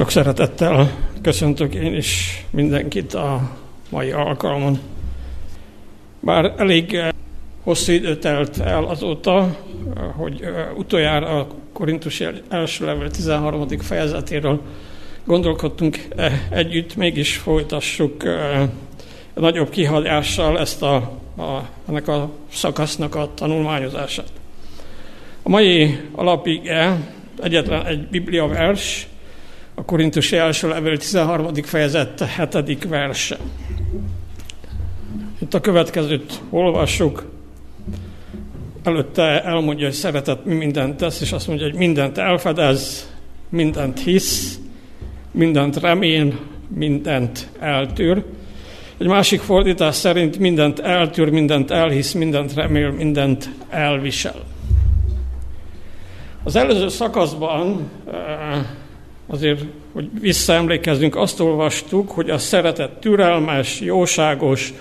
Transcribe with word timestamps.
Sok 0.00 0.10
szeretettel 0.10 0.90
köszöntök 1.22 1.74
én 1.74 1.94
is 1.94 2.44
mindenkit 2.50 3.14
a 3.14 3.50
mai 3.90 4.10
alkalmon. 4.10 4.78
Bár 6.20 6.54
elég 6.56 6.94
eh, 6.94 7.08
hosszú 7.62 7.92
idő 7.92 8.16
telt 8.16 8.58
el 8.58 8.84
azóta, 8.84 9.56
hogy 10.16 10.40
eh, 10.42 10.78
utoljára 10.78 11.38
a 11.38 11.46
Korintus 11.72 12.22
első 12.48 12.84
level 12.84 13.10
13. 13.10 13.68
fejezetéről 13.68 14.60
gondolkodtunk 15.24 15.98
eh, 16.16 16.40
együtt, 16.50 16.96
mégis 16.96 17.36
folytassuk 17.36 18.22
nagyobb 19.34 19.70
kihalással 19.70 20.58
ezt 20.58 20.82
a, 20.82 20.94
a, 21.36 21.68
ennek 21.88 22.08
a 22.08 22.30
szakasznak 22.52 23.14
a 23.14 23.30
tanulmányozását. 23.34 24.32
A 25.42 25.48
mai 25.48 25.98
alapige 26.12 26.96
egyetlen 27.42 27.86
egy 27.86 28.06
biblia 28.06 28.46
vers, 28.46 29.08
a 29.80 29.84
Korintusi 29.84 30.36
első 30.36 30.68
levél 30.68 30.96
13. 30.96 31.54
fejezet 31.54 32.24
7. 32.64 32.88
verse. 32.88 33.38
Itt 35.38 35.54
a 35.54 35.60
következőt 35.60 36.40
olvassuk. 36.50 37.24
Előtte 38.84 39.44
elmondja, 39.44 39.86
hogy 39.86 39.94
szeretet 39.94 40.44
mindent 40.44 40.96
tesz, 40.96 41.20
és 41.20 41.32
azt 41.32 41.46
mondja, 41.46 41.66
hogy 41.66 41.74
mindent 41.74 42.18
elfedez, 42.18 43.12
mindent 43.48 44.00
hisz, 44.00 44.58
mindent 45.30 45.76
remél, 45.76 46.38
mindent 46.68 47.48
eltűr. 47.60 48.24
Egy 48.98 49.06
másik 49.06 49.40
fordítás 49.40 49.94
szerint 49.94 50.38
mindent 50.38 50.78
eltűr, 50.78 51.30
mindent 51.30 51.70
elhisz, 51.70 52.12
mindent 52.12 52.54
remél, 52.54 52.90
mindent 52.90 53.50
elvisel. 53.68 54.44
Az 56.42 56.56
előző 56.56 56.88
szakaszban 56.88 57.90
eh, 58.12 58.66
azért, 59.30 59.64
hogy 59.92 60.08
visszaemlékezzünk, 60.20 61.16
azt 61.16 61.40
olvastuk, 61.40 62.10
hogy 62.10 62.30
a 62.30 62.38
szeretet 62.38 62.90
türelmes, 62.90 63.80
jóságos, 63.80 64.72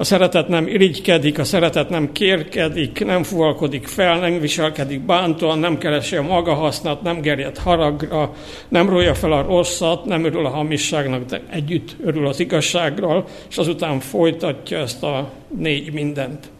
a 0.00 0.04
szeretet 0.04 0.48
nem 0.48 0.66
irigykedik, 0.66 1.38
a 1.38 1.44
szeretet 1.44 1.88
nem 1.88 2.12
kérkedik, 2.12 3.04
nem 3.04 3.22
fuvalkodik 3.22 3.86
fel, 3.86 4.18
nem 4.18 4.40
viselkedik 4.40 5.00
bántóan, 5.00 5.58
nem 5.58 5.78
keresi 5.78 6.16
a 6.16 6.22
maga 6.22 6.54
hasznát, 6.54 7.02
nem 7.02 7.20
gerjed 7.20 7.58
haragra, 7.58 8.34
nem 8.68 8.88
rója 8.88 9.14
fel 9.14 9.32
a 9.32 9.42
rosszat, 9.42 10.04
nem 10.04 10.24
örül 10.24 10.46
a 10.46 10.48
hamisságnak, 10.48 11.24
de 11.24 11.40
együtt 11.50 11.96
örül 12.04 12.26
az 12.26 12.40
igazságról, 12.40 13.24
és 13.50 13.56
azután 13.56 14.00
folytatja 14.00 14.78
ezt 14.78 15.02
a 15.02 15.30
négy 15.56 15.92
mindent. 15.92 16.50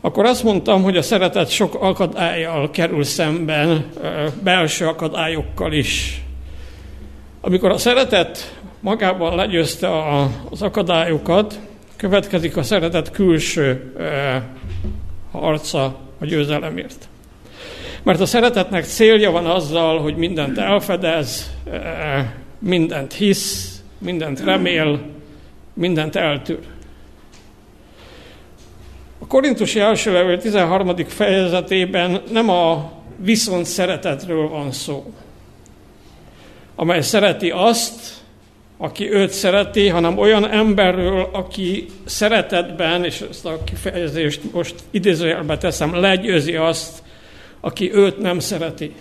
Akkor 0.00 0.24
azt 0.24 0.42
mondtam, 0.42 0.82
hogy 0.82 0.96
a 0.96 1.02
szeretet 1.02 1.50
sok 1.50 1.74
akadályjal 1.74 2.70
kerül 2.70 3.04
szemben, 3.04 3.86
belső 4.42 4.86
akadályokkal 4.86 5.72
is. 5.72 6.20
Amikor 7.46 7.70
a 7.70 7.78
szeretet 7.78 8.58
magában 8.80 9.36
legyőzte 9.36 9.88
az 10.50 10.62
akadályokat, 10.62 11.58
következik 11.96 12.56
a 12.56 12.62
szeretet 12.62 13.10
külső 13.10 13.92
e, 13.98 14.42
harca 15.30 15.98
a 16.18 16.24
győzelemért. 16.24 17.08
Mert 18.02 18.20
a 18.20 18.26
szeretetnek 18.26 18.84
célja 18.84 19.30
van 19.30 19.46
azzal, 19.46 19.98
hogy 19.98 20.16
mindent 20.16 20.58
elfedez, 20.58 21.50
e, 21.72 22.34
mindent 22.58 23.12
hisz, 23.12 23.80
mindent 23.98 24.44
remél, 24.44 25.00
mindent 25.74 26.16
eltűr. 26.16 26.60
A 29.18 29.26
Korintusi 29.26 29.80
első 29.80 30.12
levél 30.12 30.38
13. 30.38 30.96
fejezetében 30.96 32.22
nem 32.32 32.48
a 32.50 32.92
viszont 33.16 33.64
szeretetről 33.64 34.48
van 34.48 34.72
szó, 34.72 35.12
amely 36.76 37.00
szereti 37.00 37.50
azt, 37.50 38.14
aki 38.78 39.12
őt 39.12 39.30
szereti, 39.30 39.88
hanem 39.88 40.18
olyan 40.18 40.50
emberről, 40.50 41.28
aki 41.32 41.86
szeretetben, 42.04 43.04
és 43.04 43.24
ezt 43.30 43.46
a 43.46 43.64
kifejezést 43.64 44.40
most 44.52 44.74
idézőjelbe 44.90 45.58
teszem, 45.58 45.94
legyőzi 45.94 46.56
azt, 46.56 47.02
aki 47.60 47.94
őt 47.94 48.18
nem 48.18 48.38
szereti. 48.38 48.94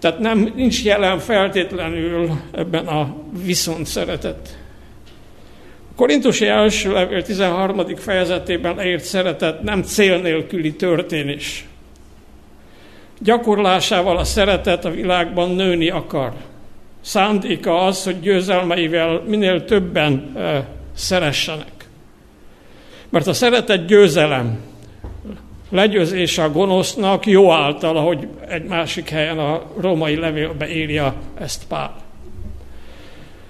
Tehát 0.00 0.18
nem, 0.18 0.52
nincs 0.54 0.84
jelen 0.84 1.18
feltétlenül 1.18 2.30
ebben 2.52 2.86
a 2.86 3.16
viszont 3.44 3.86
szeretet. 3.86 4.58
A 5.92 5.94
Korintusi 5.96 6.46
első 6.46 6.92
levél 6.92 7.22
13. 7.22 7.96
fejezetében 7.96 8.76
leírt 8.76 9.04
szeretet 9.04 9.62
nem 9.62 9.82
cél 9.82 10.20
nélküli 10.20 10.74
történés. 10.74 11.66
Gyakorlásával 13.20 14.16
a 14.16 14.24
szeretet 14.24 14.84
a 14.84 14.90
világban 14.90 15.50
nőni 15.50 15.90
akar 15.90 16.32
szándéka 17.00 17.84
az, 17.84 18.04
hogy 18.04 18.20
győzelmeivel 18.20 19.22
minél 19.26 19.64
többen 19.64 20.36
szeressenek. 20.94 21.72
Mert 23.08 23.26
a 23.26 23.32
szeretet 23.32 23.86
győzelem, 23.86 24.58
legyőzése 25.70 26.42
a 26.42 26.50
gonosznak 26.50 27.26
jó 27.26 27.52
által, 27.52 27.96
ahogy 27.96 28.28
egy 28.48 28.64
másik 28.64 29.08
helyen 29.08 29.38
a 29.38 29.62
római 29.80 30.16
levélbe 30.16 30.68
írja 30.68 31.14
ezt 31.38 31.64
Pál. 31.68 31.96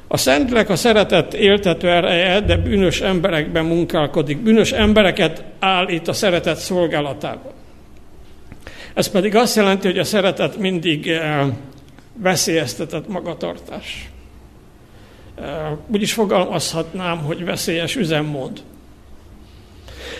A 0.08 0.16
Szentlek 0.16 0.70
a 0.70 0.76
szeretet 0.76 1.34
éltető 1.34 1.88
ereje, 1.88 2.40
de 2.40 2.56
bűnös 2.56 3.00
emberekben 3.00 3.64
munkálkodik. 3.64 4.38
Bűnös 4.38 4.72
embereket 4.72 5.44
állít 5.58 6.08
a 6.08 6.12
szeretet 6.12 6.56
szolgálatába. 6.56 7.52
Ez 8.94 9.08
pedig 9.08 9.36
azt 9.36 9.56
jelenti, 9.56 9.86
hogy 9.86 9.98
a 9.98 10.04
szeretet 10.04 10.56
mindig 10.56 11.12
veszélyeztetett 12.22 13.08
magatartás. 13.08 14.10
Úgy 15.86 16.02
is 16.02 16.12
fogalmazhatnám, 16.12 17.18
hogy 17.18 17.44
veszélyes 17.44 17.96
üzemmód. 17.96 18.62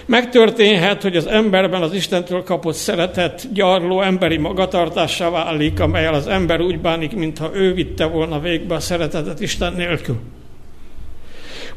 Megtörténhet, 0.07 1.03
hogy 1.03 1.17
az 1.17 1.27
emberben 1.27 1.83
az 1.83 1.93
Istentől 1.93 2.43
kapott 2.43 2.75
szeretet 2.75 3.53
gyarló 3.53 4.03
emberi 4.03 4.37
magatartássá 4.37 5.31
válik, 5.31 5.81
amelyel 5.81 6.15
az 6.15 6.27
ember 6.27 6.61
úgy 6.61 6.79
bánik, 6.79 7.13
mintha 7.13 7.51
ő 7.55 7.75
vitte 7.75 8.05
volna 8.05 8.41
végbe 8.41 8.75
a 8.75 8.81
szeretetet 8.81 9.41
Isten 9.41 9.73
nélkül. 9.73 10.21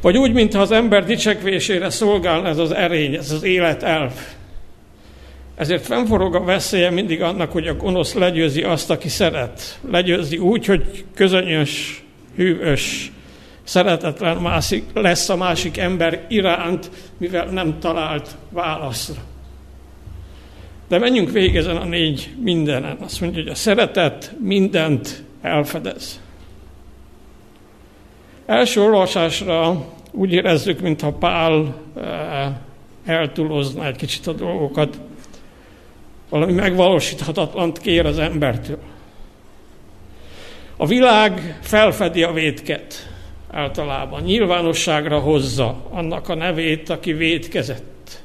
Vagy 0.00 0.16
úgy, 0.16 0.32
mintha 0.32 0.60
az 0.60 0.70
ember 0.70 1.04
dicsekvésére 1.04 1.90
szolgálna 1.90 2.48
ez 2.48 2.58
az 2.58 2.72
erény, 2.72 3.14
ez 3.14 3.30
az 3.30 3.42
életelv. 3.42 4.12
Ezért 5.62 5.86
fennforog 5.86 6.34
a 6.34 6.44
veszélye 6.44 6.90
mindig 6.90 7.22
annak, 7.22 7.52
hogy 7.52 7.66
a 7.66 7.74
gonosz 7.74 8.14
legyőzi 8.14 8.62
azt, 8.62 8.90
aki 8.90 9.08
szeret. 9.08 9.78
Legyőzi 9.90 10.38
úgy, 10.38 10.66
hogy 10.66 11.04
közönyös, 11.14 12.04
hűvös, 12.36 13.12
szeretetlen 13.62 14.36
másik, 14.36 14.84
lesz 14.94 15.28
a 15.28 15.36
másik 15.36 15.76
ember 15.76 16.24
iránt, 16.28 16.90
mivel 17.16 17.46
nem 17.46 17.78
talált 17.78 18.36
válaszra. 18.50 19.22
De 20.88 20.98
menjünk 20.98 21.30
végig 21.30 21.56
ezen 21.56 21.76
a 21.76 21.84
négy 21.84 22.34
mindenen. 22.40 22.96
Azt 23.00 23.20
mondja, 23.20 23.42
hogy 23.42 23.50
a 23.50 23.54
szeretet 23.54 24.34
mindent 24.40 25.22
elfedez. 25.42 26.20
Első 28.46 28.80
olvasásra 28.80 29.84
úgy 30.10 30.32
érezzük, 30.32 30.80
mintha 30.80 31.12
Pál 31.12 31.74
eh, 31.96 32.52
eltúlozna 33.04 33.86
egy 33.86 33.96
kicsit 33.96 34.26
a 34.26 34.32
dolgokat 34.32 34.98
valami 36.32 36.52
megvalósíthatatlant 36.52 37.78
kér 37.78 38.06
az 38.06 38.18
embertől. 38.18 38.78
A 40.76 40.86
világ 40.86 41.58
felfedi 41.60 42.22
a 42.22 42.32
vétket 42.32 43.10
általában, 43.50 44.22
nyilvánosságra 44.22 45.18
hozza 45.18 45.86
annak 45.90 46.28
a 46.28 46.34
nevét, 46.34 46.88
aki 46.88 47.12
vétkezett. 47.12 48.22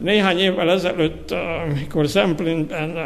Néhány 0.00 0.38
évvel 0.38 0.70
ezelőtt, 0.70 1.30
amikor 1.30 2.06
Zemplinben 2.06 2.96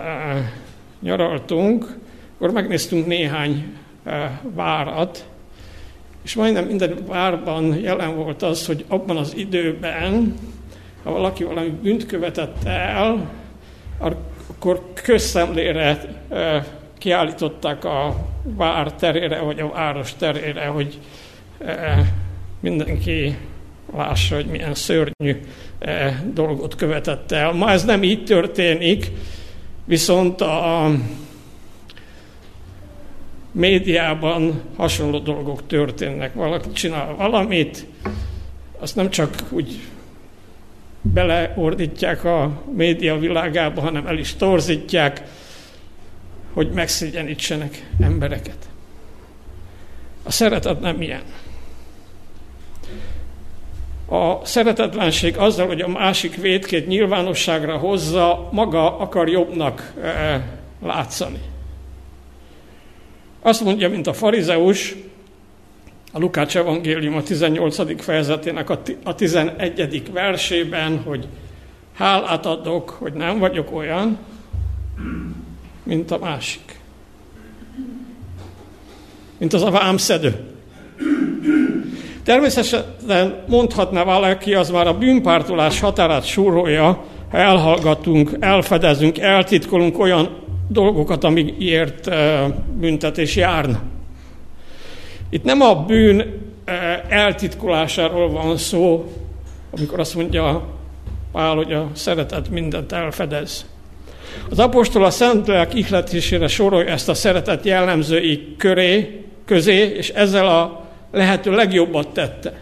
nyaraltunk, 1.03 1.99
akkor 2.35 2.51
megnéztünk 2.51 3.07
néhány 3.07 3.77
várat, 4.55 5.27
és 6.25 6.35
majdnem 6.35 6.65
minden 6.65 7.05
várban 7.07 7.81
jelen 7.81 8.17
volt 8.17 8.43
az, 8.43 8.67
hogy 8.67 8.85
abban 8.89 9.17
az 9.17 9.37
időben 9.37 10.35
ha 11.03 11.11
valaki 11.11 11.45
valami 11.45 11.69
bűnt 11.83 12.07
követett 12.07 12.65
el, 12.65 13.31
akkor 13.99 14.93
közszemlére 15.03 16.01
kiállították 16.99 17.85
a 17.85 18.17
vár 18.43 18.93
terére, 18.93 19.41
vagy 19.41 19.61
a 19.61 19.69
város 19.69 20.15
terére, 20.15 20.67
hogy 20.67 20.99
mindenki 22.61 23.37
lássa, 23.97 24.35
hogy 24.35 24.47
milyen 24.47 24.75
szörnyű 24.75 25.41
dolgot 26.33 26.75
követett 26.75 27.33
el. 27.33 27.53
Ma 27.53 27.71
ez 27.71 27.85
nem 27.85 28.03
így 28.03 28.25
történik, 28.25 29.11
viszont 29.85 30.41
a 30.41 30.91
médiában 33.53 34.61
hasonló 34.77 35.19
dolgok 35.19 35.67
történnek. 35.67 36.35
Valaki 36.35 36.73
csinál 36.73 37.15
valamit, 37.15 37.87
azt 38.79 38.97
nem 38.97 39.11
csak 39.11 39.35
úgy 39.51 39.81
beleordítják 41.03 42.25
a 42.25 42.63
média 42.73 43.19
világába, 43.19 43.81
hanem 43.81 44.07
el 44.07 44.19
is 44.19 44.35
torzítják. 44.35 45.23
hogy 46.53 46.71
megszégyenítsenek 46.71 47.87
embereket. 48.01 48.69
A 50.23 50.33
szeretet 50.33 50.81
nem 50.81 51.03
ilyen. 51.03 51.23
A 54.09 54.45
szeretetlenség 54.45 55.37
azzal, 55.37 55.67
hogy 55.67 55.81
a 55.81 55.89
másik 55.89 56.37
védkét 56.37 56.87
nyilvánosságra 56.87 57.77
hozza, 57.77 58.49
maga 58.53 58.99
akar 58.99 59.29
jobbnak 59.29 59.93
e, 60.03 60.47
látszani. 60.83 61.41
Azt 63.43 63.65
mondja, 63.65 63.89
mint 63.89 64.07
a 64.07 64.13
farizeus, 64.13 64.97
a 66.13 66.19
Lukács 66.19 66.57
evangélium 66.57 67.15
a 67.15 67.23
18. 67.23 68.03
fejezetének 68.03 68.71
a 69.05 69.15
11. 69.15 70.13
versében, 70.13 71.03
hogy 71.05 71.27
hálát 71.95 72.47
adok, 72.47 72.91
hogy 72.91 73.13
nem 73.13 73.39
vagyok 73.39 73.73
olyan, 73.73 74.19
mint 75.83 76.11
a 76.11 76.19
másik. 76.19 76.81
Mint 79.39 79.53
az 79.53 79.63
a 79.63 79.71
vámszedő. 79.71 80.35
Természetesen 82.23 83.45
mondhatná 83.49 84.03
valaki, 84.03 84.55
az 84.55 84.71
már 84.71 84.87
a 84.87 84.99
bűnpártolás 84.99 85.81
határát 85.81 86.25
súrolja, 86.25 87.05
ha 87.31 87.39
elhallgatunk, 87.39 88.31
elfedezünk, 88.41 89.19
eltitkolunk 89.19 89.99
olyan 89.99 90.39
dolgokat, 90.69 91.25
amiért 91.25 92.11
büntetés 92.79 93.37
járna. 93.37 93.81
Itt 95.31 95.45
nem 95.45 95.61
a 95.61 95.75
bűn 95.75 96.41
eltitkolásáról 97.09 98.31
van 98.31 98.57
szó, 98.57 99.13
amikor 99.71 100.01
azt 100.01 100.15
mondja 100.15 100.63
Pál, 101.33 101.55
hogy 101.55 101.73
a 101.73 101.89
szeretet 101.93 102.51
mindent 102.51 102.93
elfedez. 102.93 103.67
Az 104.51 104.59
apostol 104.59 105.05
a 105.05 105.11
Szentlélek 105.11 105.75
ihletésére 105.75 106.47
sorolja 106.47 106.91
ezt 106.91 107.09
a 107.09 107.15
szeretet 107.15 107.65
jellemzői 107.65 108.55
köré, 108.57 109.25
közé, 109.45 109.77
és 109.77 110.09
ezzel 110.09 110.47
a 110.47 110.85
lehető 111.13 111.51
legjobbat 111.51 112.09
tette. 112.09 112.53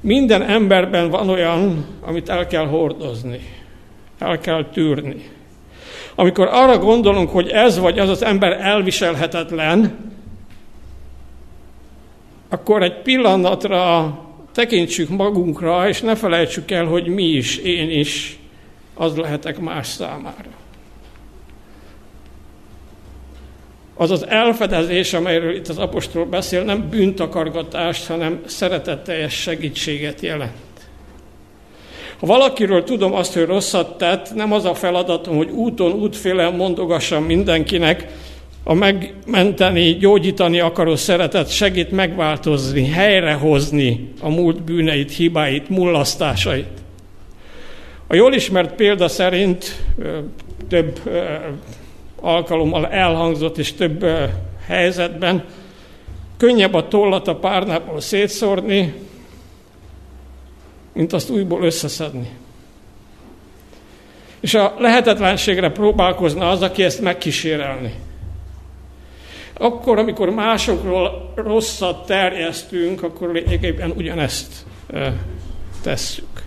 Minden 0.00 0.42
emberben 0.42 1.10
van 1.10 1.28
olyan, 1.28 1.86
amit 2.00 2.28
el 2.28 2.46
kell 2.46 2.66
hordozni, 2.66 3.40
el 4.18 4.38
kell 4.38 4.64
tűrni. 4.72 5.30
Amikor 6.14 6.48
arra 6.52 6.78
gondolunk, 6.78 7.30
hogy 7.30 7.48
ez 7.48 7.78
vagy 7.78 7.98
az 7.98 8.08
az 8.08 8.24
ember 8.24 8.52
elviselhetetlen, 8.52 9.98
akkor 12.48 12.82
egy 12.82 13.02
pillanatra 13.02 14.18
tekintsük 14.52 15.08
magunkra, 15.08 15.88
és 15.88 16.00
ne 16.00 16.14
felejtsük 16.14 16.70
el, 16.70 16.84
hogy 16.84 17.06
mi 17.06 17.24
is, 17.24 17.56
én 17.56 17.90
is 17.90 18.38
az 18.94 19.16
lehetek 19.16 19.58
más 19.58 19.86
számára. 19.86 20.50
Az 23.94 24.10
az 24.10 24.26
elfedezés, 24.26 25.12
amelyről 25.12 25.54
itt 25.54 25.68
az 25.68 25.78
apostol 25.78 26.24
beszél, 26.24 26.62
nem 26.62 26.88
bűntakargatást, 26.88 28.06
hanem 28.06 28.42
szeretetteljes 28.46 29.34
segítséget 29.34 30.20
jelent. 30.20 30.52
Ha 32.18 32.26
valakiről 32.26 32.84
tudom 32.84 33.14
azt, 33.14 33.34
hogy 33.34 33.46
rosszat 33.46 33.98
tett, 33.98 34.34
nem 34.34 34.52
az 34.52 34.64
a 34.64 34.74
feladatom, 34.74 35.36
hogy 35.36 35.50
úton, 35.50 35.92
útfélen 35.92 36.54
mondogassam 36.54 37.24
mindenkinek, 37.24 38.06
a 38.62 38.74
megmenteni, 38.74 39.94
gyógyítani 39.94 40.60
akaró 40.60 40.96
szeretet 40.96 41.50
segít 41.50 41.90
megváltozni, 41.90 42.86
helyrehozni 42.86 44.12
a 44.20 44.28
múlt 44.28 44.62
bűneit, 44.62 45.12
hibáit, 45.12 45.68
mullasztásait. 45.68 46.68
A 48.06 48.14
jól 48.14 48.34
ismert 48.34 48.74
példa 48.74 49.08
szerint 49.08 49.82
több 50.68 51.00
alkalommal 52.20 52.86
elhangzott 52.86 53.58
és 53.58 53.72
több 53.72 54.06
helyzetben 54.66 55.44
könnyebb 56.36 56.74
a 56.74 56.88
tollat 56.88 57.28
a 57.28 57.36
párnából 57.36 58.00
szétszórni, 58.00 58.94
mint 60.92 61.12
azt 61.12 61.30
újból 61.30 61.64
összeszedni. 61.64 62.28
És 64.40 64.54
a 64.54 64.74
lehetetlenségre 64.78 65.70
próbálkozna 65.70 66.50
az, 66.50 66.62
aki 66.62 66.82
ezt 66.84 67.00
megkísérelni. 67.00 67.94
Akkor, 69.58 69.98
amikor 69.98 70.30
másokról 70.30 71.32
rosszat 71.34 72.06
terjesztünk, 72.06 73.02
akkor 73.02 73.32
lényegében 73.32 73.90
ugyanezt 73.90 74.64
tesszük. 75.82 76.46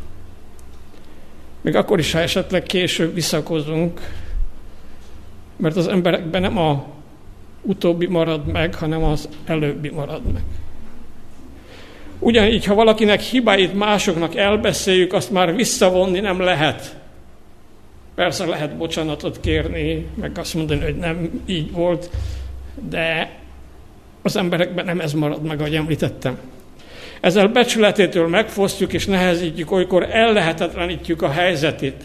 Még 1.61 1.75
akkor 1.75 1.99
is, 1.99 2.11
ha 2.11 2.19
esetleg 2.19 2.63
később 2.63 3.13
visszakozunk, 3.13 3.99
mert 5.55 5.75
az 5.75 5.87
emberekben 5.87 6.41
nem 6.41 6.57
a 6.57 6.85
utóbbi 7.61 8.05
marad 8.05 8.45
meg, 8.45 8.75
hanem 8.75 9.03
az 9.03 9.29
előbbi 9.45 9.89
marad 9.89 10.21
meg. 10.33 10.43
Ugyanígy, 12.19 12.65
ha 12.65 12.73
valakinek 12.73 13.19
hibáit 13.19 13.73
másoknak 13.73 14.35
elbeszéljük, 14.35 15.13
azt 15.13 15.31
már 15.31 15.55
visszavonni 15.55 16.19
nem 16.19 16.39
lehet. 16.39 16.99
Persze 18.15 18.45
lehet 18.45 18.77
bocsánatot 18.77 19.39
kérni, 19.39 20.07
meg 20.15 20.37
azt 20.37 20.53
mondani, 20.53 20.81
hogy 20.81 20.95
nem 20.95 21.43
így 21.45 21.71
volt, 21.71 22.09
de 22.89 23.31
az 24.21 24.35
emberekben 24.35 24.85
nem 24.85 24.99
ez 24.99 25.13
marad 25.13 25.43
meg, 25.43 25.59
ahogy 25.59 25.75
említettem. 25.75 26.37
Ezzel 27.21 27.47
becsületétől 27.47 28.27
megfosztjuk 28.27 28.93
és 28.93 29.05
nehezítjük, 29.05 29.71
olykor 29.71 30.03
ellehetetlenítjük 30.03 31.21
a 31.21 31.29
helyzetét. 31.29 32.03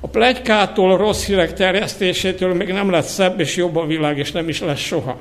A 0.00 0.06
plegykától, 0.06 0.96
rossz 0.96 1.26
hírek 1.26 1.52
terjesztésétől 1.52 2.54
még 2.54 2.72
nem 2.72 2.90
lett 2.90 3.04
szebb 3.04 3.40
és 3.40 3.56
jobb 3.56 3.76
a 3.76 3.86
világ, 3.86 4.18
és 4.18 4.32
nem 4.32 4.48
is 4.48 4.60
lesz 4.60 4.78
soha. 4.78 5.18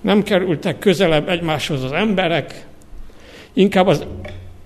Nem 0.00 0.22
kerültek 0.22 0.78
közelebb 0.78 1.28
egymáshoz 1.28 1.84
az 1.84 1.92
emberek, 1.92 2.66
inkább 3.52 3.86
az 3.86 4.06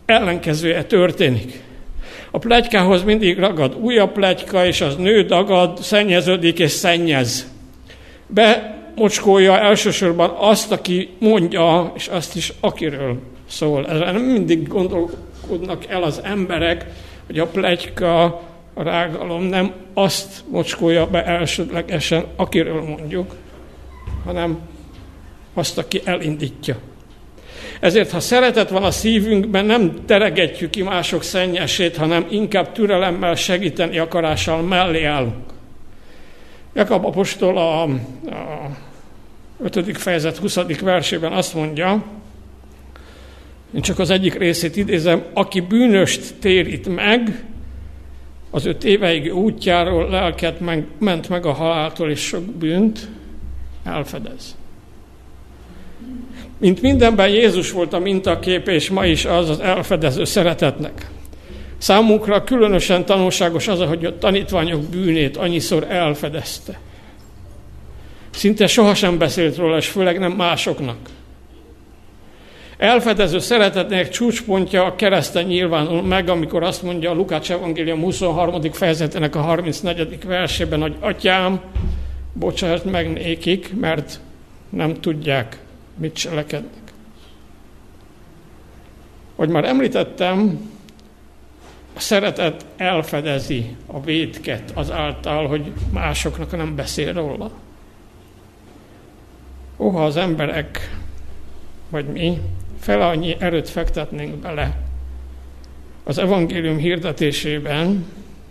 ellenkezője 0.07 0.85
történik. 0.85 1.63
A 2.31 2.39
plegykához 2.39 3.03
mindig 3.03 3.39
ragad 3.39 3.77
újabb 3.81 4.13
plegyka, 4.13 4.67
és 4.67 4.81
az 4.81 4.97
nő 4.97 5.23
dagad, 5.23 5.79
szennyeződik 5.79 6.59
és 6.59 6.71
szennyez. 6.71 7.51
Bemocskolja 8.27 9.59
elsősorban 9.59 10.31
azt, 10.39 10.73
aki 10.73 11.09
mondja, 11.19 11.93
és 11.95 12.09
azt 12.09 12.37
is, 12.37 12.53
akiről 12.61 13.19
szól. 13.49 13.87
Ezzel 13.87 14.13
nem 14.13 14.23
mindig 14.23 14.69
gondolkodnak 14.69 15.87
el 15.89 16.03
az 16.03 16.21
emberek, 16.25 16.87
hogy 17.27 17.39
a 17.39 17.47
plegyka, 17.47 18.25
a 18.75 18.83
rágalom 18.83 19.43
nem 19.43 19.73
azt 19.95 20.45
mocskolja 20.51 21.07
be 21.07 21.25
elsődlegesen, 21.25 22.25
akiről 22.37 22.83
mondjuk, 22.83 23.35
hanem 24.25 24.59
azt, 25.55 25.79
aki 25.79 26.01
elindítja. 26.05 26.77
Ezért, 27.81 28.11
ha 28.11 28.21
szeretet 28.21 28.71
van 28.71 28.83
a 28.83 28.91
szívünkben, 28.91 29.65
nem 29.65 30.05
teregetjük 30.07 30.71
ki 30.71 30.83
mások 30.83 31.23
szennyesét, 31.23 31.97
hanem 31.97 32.27
inkább 32.31 32.73
türelemmel, 32.73 33.35
segíteni 33.35 33.99
akarással 33.99 34.63
mellé 34.63 35.05
állunk. 35.05 35.45
Jakab 36.75 37.05
apostol 37.05 37.59
a, 37.59 37.83
a 37.83 37.91
5. 39.63 39.99
fejezet 39.99 40.37
20. 40.37 40.57
versében 40.81 41.33
azt 41.33 41.55
mondja, 41.55 42.05
én 43.75 43.81
csak 43.81 43.99
az 43.99 44.11
egyik 44.11 44.35
részét 44.35 44.77
idézem, 44.77 45.25
aki 45.33 45.61
bűnöst 45.61 46.35
térít 46.41 46.95
meg, 46.95 47.45
az 48.51 48.67
öt 48.67 48.85
éveig 48.85 49.35
útjáról 49.35 50.09
lelket 50.09 50.61
ment 50.99 51.29
meg 51.29 51.47
a 51.47 51.53
haláltól, 51.53 52.11
és 52.11 52.21
sok 52.21 52.45
bűnt 52.45 53.09
elfedez. 53.85 54.57
Mint 56.59 56.83
mindenben 56.83 57.29
Jézus 57.29 57.73
volt 57.73 57.93
a 57.93 57.99
mintakép, 57.99 58.69
és 58.69 58.91
ma 58.91 59.07
is 59.07 59.25
az 59.25 59.51
az 59.51 59.61
elfedező 59.61 60.25
szeretetnek. 60.25 61.11
Számunkra 61.79 62.45
különösen 62.45 63.05
tanulságos 63.05 63.69
az, 63.69 63.81
hogy 63.81 64.05
a 64.05 64.19
tanítványok 64.19 64.81
bűnét 64.81 65.37
annyiszor 65.37 65.87
elfedezte. 65.89 66.79
Szinte 68.31 68.67
sohasem 68.67 69.19
beszélt 69.19 69.57
róla, 69.57 69.77
és 69.77 69.89
főleg 69.89 70.19
nem 70.19 70.33
másoknak. 70.33 70.97
Elfedező 72.79 73.39
szeretetnek 73.39 74.09
csúcspontja 74.09 74.85
a 74.85 74.95
kereszten 74.95 75.45
nyilvánul 75.45 76.03
meg, 76.03 76.29
amikor 76.29 76.63
azt 76.63 76.83
mondja 76.83 77.11
a 77.11 77.15
Lukács 77.15 77.51
Evangélium 77.51 78.01
23. 78.01 78.73
fejezetének 78.73 79.37
a 79.37 79.41
34. 79.41 80.19
versében, 80.27 80.81
hogy 80.81 80.95
Atyám, 81.01 81.61
bocsánat 82.33 82.85
meg 82.85 83.13
nékik, 83.13 83.75
mert 83.81 84.21
nem 84.71 85.01
tudják, 85.01 85.59
mit 85.97 86.15
cselekednek. 86.15 86.93
Hogy 89.35 89.49
már 89.49 89.65
említettem, 89.65 90.71
a 91.97 92.01
szeretet 92.01 92.67
elfedezi 92.77 93.77
a 93.87 94.01
védket 94.01 94.71
azáltal, 94.75 95.47
hogy 95.47 95.73
másoknak 95.93 96.57
nem 96.57 96.75
beszél 96.75 97.13
róla. 97.13 97.51
Ó, 99.77 99.89
ha 99.89 100.05
az 100.05 100.17
emberek, 100.17 100.97
vagy 101.89 102.07
mi, 102.07 102.41
fel 102.81 103.03
annyi 103.03 103.37
erőt 103.39 103.69
fektetnénk 103.69 104.35
bele 104.35 104.77
az 106.05 106.19
evangélium 106.19 106.77
hirdetésében, 106.77 108.07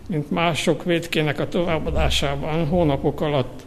mint 0.08 0.30
mások 0.30 0.84
védkének 0.84 1.38
a 1.40 1.48
továbbadásában 1.48 2.66
hónapok 2.66 3.20
alatt 3.20 3.64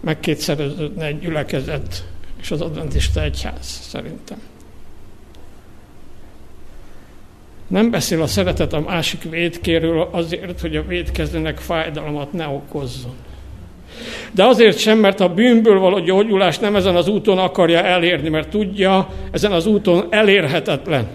megkétszereződne 0.00 1.04
egy 1.04 1.18
gyülekezet 1.18 2.08
és 2.40 2.50
az 2.50 2.60
adventista 2.60 3.22
egyház 3.22 3.66
szerintem. 3.66 4.38
Nem 7.66 7.90
beszél 7.90 8.22
a 8.22 8.26
szeretet 8.26 8.72
a 8.72 8.80
másik 8.80 9.22
védkéről 9.22 10.08
azért, 10.10 10.60
hogy 10.60 10.76
a 10.76 10.86
védkezőnek 10.86 11.58
fájdalmat 11.58 12.32
ne 12.32 12.46
okozzon. 12.46 13.14
De 14.32 14.44
azért 14.44 14.78
sem, 14.78 14.98
mert 14.98 15.20
a 15.20 15.34
bűnből 15.34 15.78
való 15.78 15.98
gyógyulás 15.98 16.58
nem 16.58 16.76
ezen 16.76 16.96
az 16.96 17.08
úton 17.08 17.38
akarja 17.38 17.82
elérni, 17.82 18.28
mert 18.28 18.48
tudja, 18.48 19.08
ezen 19.30 19.52
az 19.52 19.66
úton 19.66 20.06
elérhetetlen. 20.10 21.08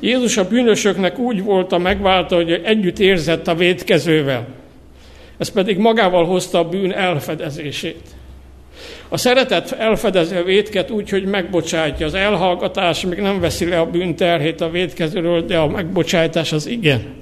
Jézus 0.00 0.36
a 0.36 0.48
bűnösöknek 0.48 1.18
úgy 1.18 1.42
volt 1.42 1.72
a 1.72 1.78
megválta, 1.78 2.34
hogy 2.34 2.52
együtt 2.52 2.98
érzett 2.98 3.48
a 3.48 3.54
védkezővel. 3.54 4.46
Ez 5.38 5.48
pedig 5.48 5.78
magával 5.78 6.24
hozta 6.24 6.58
a 6.58 6.68
bűn 6.68 6.92
elfedezését. 6.92 8.19
A 9.08 9.16
szeretet 9.16 9.72
elfedezi 9.72 10.34
a 10.34 10.42
védket 10.42 10.90
úgy, 10.90 11.10
hogy 11.10 11.24
megbocsátja. 11.24 12.06
Az 12.06 12.14
elhallgatás 12.14 13.00
még 13.00 13.18
nem 13.18 13.40
veszi 13.40 13.68
le 13.68 13.78
a 13.78 13.86
bűn 13.86 14.16
terhét 14.16 14.60
a 14.60 14.70
védkezőről, 14.70 15.44
de 15.44 15.58
a 15.58 15.66
megbocsátás 15.66 16.52
az 16.52 16.66
igen. 16.66 17.18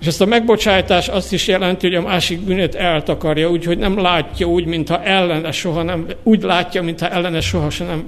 És 0.00 0.06
ezt 0.06 0.20
a 0.20 0.26
megbocsátás 0.26 1.08
azt 1.08 1.32
is 1.32 1.46
jelenti, 1.46 1.86
hogy 1.86 1.96
a 1.96 2.00
másik 2.00 2.40
bűnét 2.40 2.74
eltakarja, 2.74 3.50
úgyhogy 3.50 3.78
nem 3.78 3.98
látja 3.98 4.46
úgy, 4.46 4.64
mintha 4.64 5.02
ellene 5.02 5.52
soha 5.52 5.82
nem, 5.82 6.06
úgy 6.22 6.42
látja, 6.42 6.82
mintha 6.82 7.08
ellene 7.08 7.40
soha 7.40 7.70
sem 7.70 7.86
nem 7.86 8.04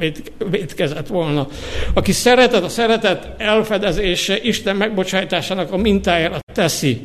védkezett 0.50 1.06
volna. 1.06 1.46
Aki 1.94 2.12
szeretet, 2.12 2.64
a 2.64 2.68
szeretet 2.68 3.28
elfedezése 3.38 4.38
Isten 4.42 4.76
megbocsátásának 4.76 5.72
a 5.72 5.76
mintájára 5.76 6.38
teszi 6.52 7.00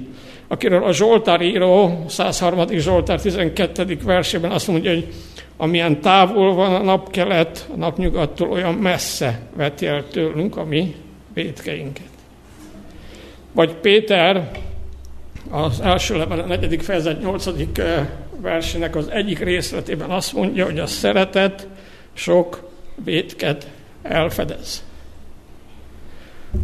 akiről 0.47 0.83
a 0.83 0.93
Zsoltár 0.93 1.41
író, 1.41 2.03
103. 2.07 2.67
Zsoltár 2.69 3.21
12. 3.21 3.97
versében 4.03 4.51
azt 4.51 4.67
mondja, 4.67 4.93
hogy 4.93 5.13
amilyen 5.57 6.01
távol 6.01 6.53
van 6.53 6.75
a 6.75 6.83
napkelet, 6.83 7.69
a 7.73 7.77
napnyugattól 7.77 8.49
olyan 8.49 8.73
messze 8.73 9.39
veti 9.55 9.85
el 9.85 10.07
tőlünk 10.07 10.57
a 10.57 10.63
mi 10.63 10.95
védkeinket. 11.33 12.09
Vagy 13.51 13.73
Péter 13.73 14.51
az 15.49 15.79
első 15.81 16.17
level, 16.17 16.39
a 16.39 16.45
negyedik 16.45 16.81
fejezet, 16.81 17.21
nyolcadik 17.21 17.81
versének 18.41 18.95
az 18.95 19.07
egyik 19.09 19.39
részletében 19.39 20.09
azt 20.09 20.33
mondja, 20.33 20.65
hogy 20.65 20.79
a 20.79 20.85
szeretet 20.85 21.67
sok 22.13 22.69
védket 23.03 23.67
elfedez. 24.01 24.83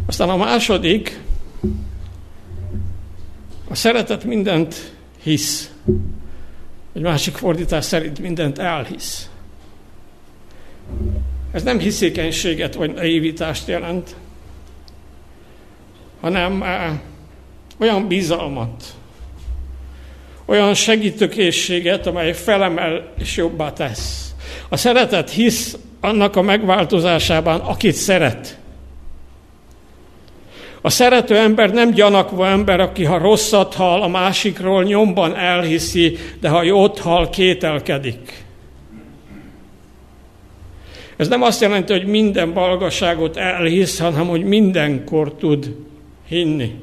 Aztán 0.06 0.28
a 0.28 0.36
második, 0.36 1.20
a 3.74 3.76
szeretet 3.76 4.24
mindent 4.24 4.92
hisz. 5.22 5.70
Egy 6.92 7.02
másik 7.02 7.34
fordítás 7.36 7.84
szerint 7.84 8.18
mindent 8.18 8.58
elhisz. 8.58 9.30
Ez 11.52 11.62
nem 11.62 11.78
hiszékenységet 11.78 12.74
vagy 12.74 12.92
naivitást 12.92 13.68
jelent, 13.68 14.14
hanem 16.20 16.62
eh, 16.62 16.98
olyan 17.78 18.08
bizalmat, 18.08 18.84
olyan 20.44 20.74
segítőkészséget, 20.74 22.06
amely 22.06 22.32
felemel 22.32 23.12
és 23.18 23.36
jobbá 23.36 23.72
tesz. 23.72 24.34
A 24.68 24.76
szeretet 24.76 25.30
hisz 25.30 25.76
annak 26.00 26.36
a 26.36 26.42
megváltozásában, 26.42 27.60
akit 27.60 27.94
szeret. 27.94 28.58
A 30.86 30.90
szerető 30.90 31.36
ember 31.36 31.72
nem 31.72 31.90
gyanakva 31.90 32.46
ember, 32.46 32.80
aki 32.80 33.04
ha 33.04 33.18
rosszat 33.18 33.74
hall 33.74 34.00
a 34.00 34.08
másikról, 34.08 34.82
nyomban 34.82 35.36
elhiszi, 35.36 36.16
de 36.40 36.48
ha 36.48 36.62
jót 36.62 36.98
hall, 36.98 37.30
kételkedik. 37.30 38.44
Ez 41.16 41.28
nem 41.28 41.42
azt 41.42 41.60
jelenti, 41.60 41.92
hogy 41.92 42.06
minden 42.06 42.52
balgaságot 42.52 43.36
elhisz, 43.36 43.98
hanem 43.98 44.28
hogy 44.28 44.44
mindenkor 44.44 45.34
tud 45.34 45.74
hinni. 46.28 46.74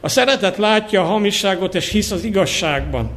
A 0.00 0.08
szeretet 0.08 0.56
látja 0.56 1.00
a 1.00 1.06
hamisságot, 1.06 1.74
és 1.74 1.88
hisz 1.88 2.10
az 2.10 2.24
igazságban. 2.24 3.10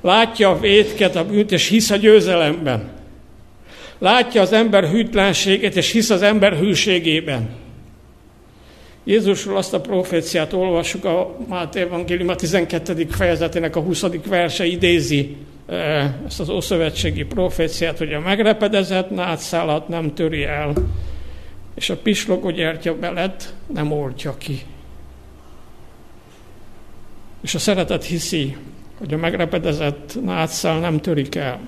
Látja 0.00 0.50
a 0.50 0.58
vétket, 0.58 1.16
a 1.16 1.24
bűnt, 1.24 1.52
és 1.52 1.68
hisz 1.68 1.90
a 1.90 1.96
győzelemben. 1.96 2.97
Látja 3.98 4.40
az 4.40 4.52
ember 4.52 4.84
hűtlenségét, 4.84 5.76
és 5.76 5.90
hisz 5.90 6.10
az 6.10 6.22
ember 6.22 6.52
hűségében. 6.52 7.48
Jézusról 9.04 9.56
azt 9.56 9.74
a 9.74 9.80
proféciát 9.80 10.52
olvassuk, 10.52 11.04
a 11.04 11.36
Máté 11.48 11.80
Evangélium 11.80 12.28
a 12.28 12.34
12. 12.34 13.06
fejezetének 13.10 13.76
a 13.76 13.80
20. 13.80 14.04
verse 14.26 14.64
idézi 14.66 15.36
eh, 15.66 16.12
ezt 16.26 16.40
az 16.40 16.48
ószövetségi 16.48 17.24
proféciát, 17.24 17.98
hogy 17.98 18.12
a 18.12 18.20
megrepedezett 18.20 19.10
nátszálat 19.10 19.88
nem 19.88 20.14
töri 20.14 20.44
el, 20.44 20.72
és 21.74 21.90
a 21.90 21.96
pislogó 21.96 22.50
gyertya 22.50 22.94
belet 22.94 23.54
nem 23.74 23.92
oltja 23.92 24.36
ki. 24.38 24.58
És 27.42 27.54
a 27.54 27.58
szeretet 27.58 28.04
hiszi, 28.04 28.56
hogy 28.98 29.12
a 29.12 29.16
megrepedezett 29.16 30.18
nátszál 30.24 30.78
nem 30.78 31.00
törik 31.00 31.34
el 31.34 31.60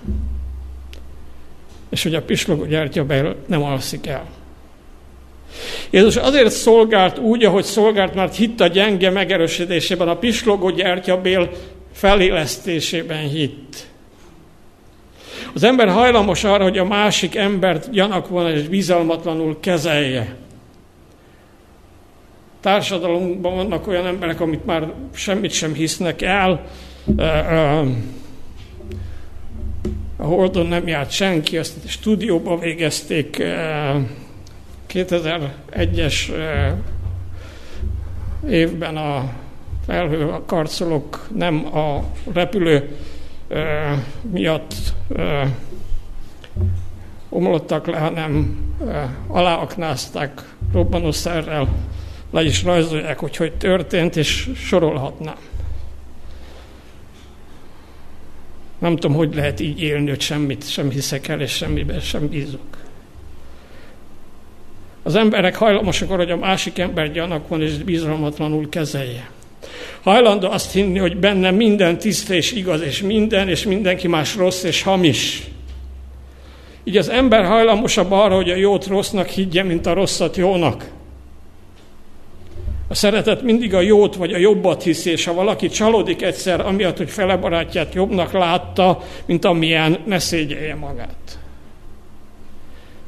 és 1.91 2.03
hogy 2.03 2.15
a 2.15 2.23
pislogó 2.23 2.65
gyertyabel 2.65 3.37
nem 3.47 3.63
alszik 3.63 4.07
el. 4.07 4.27
Jézus 5.91 6.17
azért 6.17 6.51
szolgált 6.51 7.19
úgy, 7.19 7.45
ahogy 7.45 7.65
szolgált, 7.65 8.15
mert 8.15 8.37
hitt 8.37 8.61
a 8.61 8.67
gyenge 8.67 9.11
megerősítésében, 9.11 10.09
a 10.09 10.17
pislogó 10.17 10.71
gyertyabél 10.71 11.51
felélesztésében 11.93 13.29
hitt. 13.29 13.89
Az 15.55 15.63
ember 15.63 15.89
hajlamos 15.89 16.45
arra, 16.45 16.63
hogy 16.63 16.79
a 16.79 16.85
másik 16.85 17.35
embert 17.35 17.91
gyanakvóan 17.91 18.51
és 18.51 18.69
bizalmatlanul 18.69 19.61
kezelje. 19.61 20.37
Társadalomban 22.61 23.55
vannak 23.55 23.87
olyan 23.87 24.07
emberek, 24.07 24.41
amit 24.41 24.67
már 24.67 24.93
semmit 25.15 25.53
sem 25.53 25.75
hisznek 25.75 26.23
el, 26.23 26.67
Holdon 30.31 30.67
nem 30.67 30.87
járt 30.89 31.11
senki, 31.11 31.59
azt 31.59 31.85
a 31.85 31.89
stúdióban 31.89 32.59
végezték 32.59 33.43
2001-es 34.89 36.31
eh, 36.31 36.67
eh, 36.67 36.75
évben 38.51 38.97
a 38.97 39.33
felhő 39.87 40.29
a 40.29 40.45
karcolók 40.47 41.29
nem 41.37 41.77
a 41.77 42.05
repülő 42.33 42.97
eh, 43.49 43.99
miatt 44.31 44.75
omlottak 47.29 47.87
le, 47.87 47.99
hanem 47.99 48.59
aláaknázták 49.27 50.43
robbanószerrel, 50.73 51.69
le 52.31 52.43
is 52.43 52.65
rajzolják, 52.65 53.19
hogy 53.19 53.37
hogy 53.37 53.53
történt, 53.53 54.17
és 54.17 54.51
sorolhatnám. 54.57 55.50
Nem 58.81 58.97
tudom, 58.97 59.17
hogy 59.17 59.35
lehet 59.35 59.61
így 59.61 59.83
élni, 59.83 60.09
hogy 60.09 60.21
semmit 60.21 60.71
sem 60.71 60.91
hiszek 60.91 61.29
el, 61.29 61.41
és 61.41 61.51
semmiben 61.51 62.01
sem 62.01 62.29
bízok. 62.29 62.79
Az 65.03 65.15
emberek 65.15 65.57
hajlamosak 65.57 66.11
arra, 66.11 66.23
hogy 66.23 66.31
a 66.31 66.37
másik 66.37 66.79
ember 66.79 67.13
gyanakon 67.13 67.63
és 67.63 67.77
bizalmatlanul 67.77 68.69
kezelje. 68.69 69.31
Hajlandó 70.03 70.51
azt 70.51 70.73
hinni, 70.73 70.99
hogy 70.99 71.17
benne 71.17 71.51
minden 71.51 71.99
tiszta 71.99 72.35
és 72.35 72.53
igaz, 72.53 72.81
és 72.81 73.03
minden, 73.03 73.49
és 73.49 73.65
mindenki 73.65 74.09
más 74.09 74.37
rossz 74.37 74.63
és 74.63 74.83
hamis. 74.83 75.43
Így 76.85 76.97
az 76.97 77.09
ember 77.09 77.45
hajlamosabb 77.45 78.13
arra, 78.13 78.35
hogy 78.35 78.51
a 78.51 78.57
jót 78.57 78.87
rossznak 78.87 79.29
higgye, 79.29 79.63
mint 79.63 79.87
a 79.87 79.93
rosszat 79.93 80.37
jónak. 80.37 80.91
A 82.91 82.95
szeretet 82.95 83.43
mindig 83.43 83.75
a 83.75 83.81
jót 83.81 84.17
vagy 84.17 84.33
a 84.33 84.39
jobbat 84.39 84.83
hiszi, 84.83 85.11
és 85.11 85.25
ha 85.25 85.35
valaki 85.35 85.69
csalódik 85.69 86.23
egyszer, 86.23 86.61
amiatt, 86.61 86.97
hogy 86.97 87.11
fele 87.11 87.37
barátját 87.37 87.95
jobbnak 87.95 88.33
látta, 88.33 89.03
mint 89.27 89.45
amilyen, 89.45 89.99
ne 90.07 90.19
szégyelje 90.19 90.75
magát. 90.75 91.39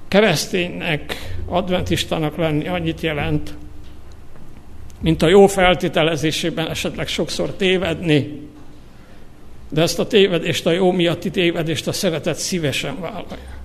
Kereszténynek, 0.08 1.34
adventistának 1.48 2.36
lenni 2.36 2.68
annyit 2.68 3.00
jelent, 3.00 3.54
mint 5.00 5.22
a 5.22 5.28
jó 5.28 5.46
feltételezésében 5.46 6.68
esetleg 6.68 7.08
sokszor 7.08 7.52
tévedni, 7.52 8.40
de 9.70 9.82
ezt 9.82 9.98
a 9.98 10.06
tévedést, 10.06 10.66
a 10.66 10.70
jó 10.70 10.90
miatti 10.90 11.30
tévedést 11.30 11.88
a 11.88 11.92
szeretet 11.92 12.36
szívesen 12.36 13.00
vállalja. 13.00 13.60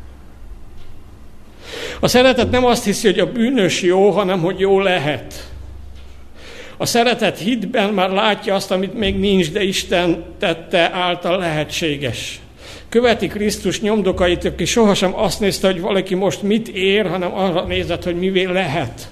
A 1.99 2.07
szeretet 2.07 2.51
nem 2.51 2.65
azt 2.65 2.83
hiszi, 2.83 3.07
hogy 3.07 3.19
a 3.19 3.31
bűnös 3.31 3.81
jó, 3.81 4.09
hanem 4.09 4.39
hogy 4.39 4.59
jó 4.59 4.79
lehet. 4.79 5.46
A 6.77 6.85
szeretet 6.85 7.37
hitben 7.37 7.93
már 7.93 8.09
látja 8.09 8.55
azt, 8.55 8.71
amit 8.71 8.93
még 8.93 9.19
nincs, 9.19 9.51
de 9.51 9.63
Isten 9.63 10.23
tette 10.39 10.91
által 10.93 11.37
lehetséges. 11.37 12.39
Követi 12.89 13.27
Krisztus 13.27 13.81
nyomdokait, 13.81 14.45
aki 14.45 14.65
sohasem 14.65 15.15
azt 15.15 15.39
nézte, 15.39 15.67
hogy 15.67 15.81
valaki 15.81 16.15
most 16.15 16.41
mit 16.41 16.67
ér, 16.67 17.09
hanem 17.09 17.33
arra 17.33 17.63
nézett, 17.63 18.03
hogy 18.03 18.15
mivé 18.15 18.43
lehet. 18.43 19.11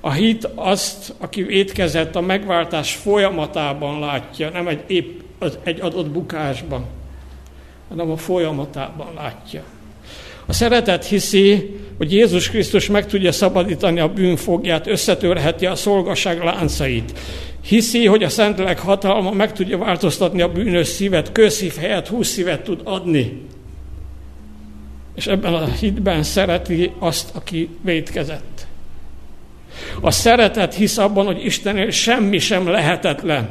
A 0.00 0.12
hit 0.12 0.48
azt, 0.54 1.14
aki 1.18 1.42
vétkezett, 1.42 2.16
a 2.16 2.20
megváltás 2.20 2.94
folyamatában 2.94 4.00
látja, 4.00 4.50
nem 4.50 4.68
egy, 4.68 4.82
épp, 4.86 5.20
egy 5.62 5.80
adott 5.80 6.10
bukásban, 6.10 6.84
hanem 7.88 8.10
a 8.10 8.16
folyamatában 8.16 9.14
látja. 9.14 9.62
A 10.46 10.52
szeretet 10.52 11.04
hiszi, 11.04 11.80
hogy 11.98 12.12
Jézus 12.12 12.50
Krisztus 12.50 12.86
meg 12.86 13.06
tudja 13.06 13.32
szabadítani 13.32 14.00
a 14.00 14.12
bűnfogját, 14.12 14.86
összetörheti 14.86 15.66
a 15.66 15.74
szolgaság 15.74 16.42
láncait. 16.42 17.18
Hiszi, 17.60 18.06
hogy 18.06 18.22
a 18.22 18.28
Szentlélek 18.28 18.78
hatalma 18.78 19.30
meg 19.30 19.52
tudja 19.52 19.78
változtatni 19.78 20.42
a 20.42 20.52
bűnös 20.52 20.86
szívet, 20.86 21.32
közszív 21.32 21.74
helyett 21.74 22.08
húsz 22.08 22.28
szívet 22.28 22.62
tud 22.62 22.80
adni. 22.84 23.42
És 25.14 25.26
ebben 25.26 25.54
a 25.54 25.66
hitben 25.66 26.22
szereti 26.22 26.92
azt, 26.98 27.30
aki 27.34 27.68
vétkezett. 27.80 28.66
A 30.00 30.10
szeretet 30.10 30.74
hisz 30.74 30.98
abban, 30.98 31.26
hogy 31.26 31.44
Istennél 31.44 31.90
semmi 31.90 32.38
sem 32.38 32.68
lehetetlen. 32.68 33.48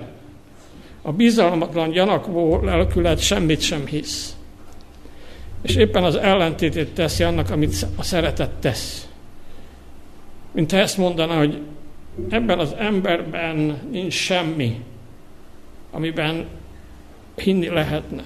A 1.02 1.12
bizalmatlan, 1.12 1.92
gyanakvó 1.92 2.60
lelkület 2.64 3.20
semmit 3.20 3.62
sem 3.62 3.86
hisz. 3.86 4.37
És 5.68 5.76
éppen 5.76 6.04
az 6.04 6.16
ellentétét 6.16 6.94
teszi 6.94 7.24
annak, 7.24 7.50
amit 7.50 7.86
a 7.96 8.04
szeretet 8.04 8.50
tesz. 8.50 9.08
Mint 10.52 10.72
ha 10.72 10.78
ezt 10.78 10.98
mondaná, 10.98 11.38
hogy 11.38 11.62
ebben 12.30 12.60
az 12.60 12.76
emberben 12.78 13.82
nincs 13.92 14.14
semmi, 14.14 14.80
amiben 15.92 16.46
hinni 17.36 17.68
lehetne. 17.68 18.24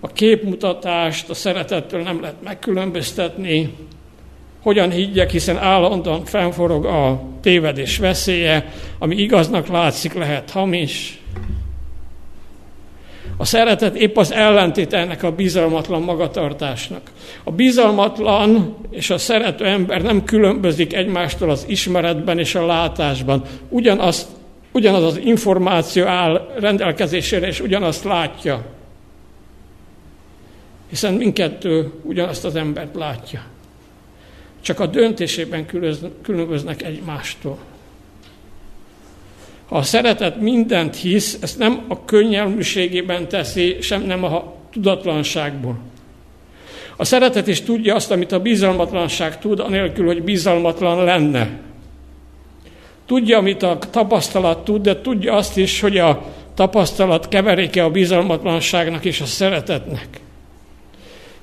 A 0.00 0.06
képmutatást 0.06 1.28
a 1.28 1.34
szeretettől 1.34 2.02
nem 2.02 2.20
lehet 2.20 2.42
megkülönböztetni, 2.42 3.74
hogyan 4.62 4.90
higgyek, 4.90 5.30
hiszen 5.30 5.58
állandóan 5.58 6.24
fennforog 6.24 6.84
a 6.84 7.22
tévedés 7.40 7.98
veszélye, 7.98 8.72
ami 8.98 9.16
igaznak 9.16 9.66
látszik, 9.66 10.12
lehet 10.12 10.50
hamis. 10.50 11.18
A 13.36 13.44
szeretet 13.44 13.96
épp 13.96 14.16
az 14.16 14.32
ellentét 14.32 14.92
ennek 14.92 15.22
a 15.22 15.32
bizalmatlan 15.32 16.02
magatartásnak. 16.02 17.10
A 17.44 17.50
bizalmatlan 17.50 18.76
és 18.90 19.10
a 19.10 19.18
szerető 19.18 19.64
ember 19.64 20.02
nem 20.02 20.24
különbözik 20.24 20.94
egymástól 20.94 21.50
az 21.50 21.64
ismeretben 21.68 22.38
és 22.38 22.54
a 22.54 22.66
látásban. 22.66 23.42
Ugyanaz, 23.68 24.26
ugyanaz 24.72 25.02
az 25.02 25.16
információ 25.16 26.04
áll 26.06 26.54
rendelkezésére, 26.58 27.46
és 27.46 27.60
ugyanazt 27.60 28.04
látja. 28.04 28.64
Hiszen 30.88 31.14
mindkettő 31.14 31.92
ugyanazt 32.02 32.44
az 32.44 32.56
embert 32.56 32.94
látja. 32.94 33.42
Csak 34.60 34.80
a 34.80 34.86
döntésében 34.86 35.66
különböznek 36.22 36.82
egymástól. 36.82 37.58
A 39.68 39.82
szeretet 39.82 40.40
mindent 40.40 40.96
hisz, 40.96 41.38
ezt 41.40 41.58
nem 41.58 41.84
a 41.88 42.04
könnyelműségében 42.04 43.28
teszi, 43.28 43.76
sem 43.80 44.02
nem 44.02 44.24
a 44.24 44.54
tudatlanságból. 44.72 45.78
A 46.96 47.04
szeretet 47.04 47.46
is 47.46 47.62
tudja 47.62 47.94
azt, 47.94 48.10
amit 48.10 48.32
a 48.32 48.40
bizalmatlanság 48.40 49.38
tud, 49.38 49.60
anélkül, 49.60 50.06
hogy 50.06 50.22
bizalmatlan 50.22 51.04
lenne. 51.04 51.50
Tudja, 53.06 53.38
amit 53.38 53.62
a 53.62 53.78
tapasztalat 53.90 54.64
tud, 54.64 54.82
de 54.82 55.00
tudja 55.00 55.34
azt 55.34 55.56
is, 55.56 55.80
hogy 55.80 55.98
a 55.98 56.24
tapasztalat 56.54 57.28
keveréke 57.28 57.84
a 57.84 57.90
bizalmatlanságnak 57.90 59.04
és 59.04 59.20
a 59.20 59.26
szeretetnek. 59.26 60.08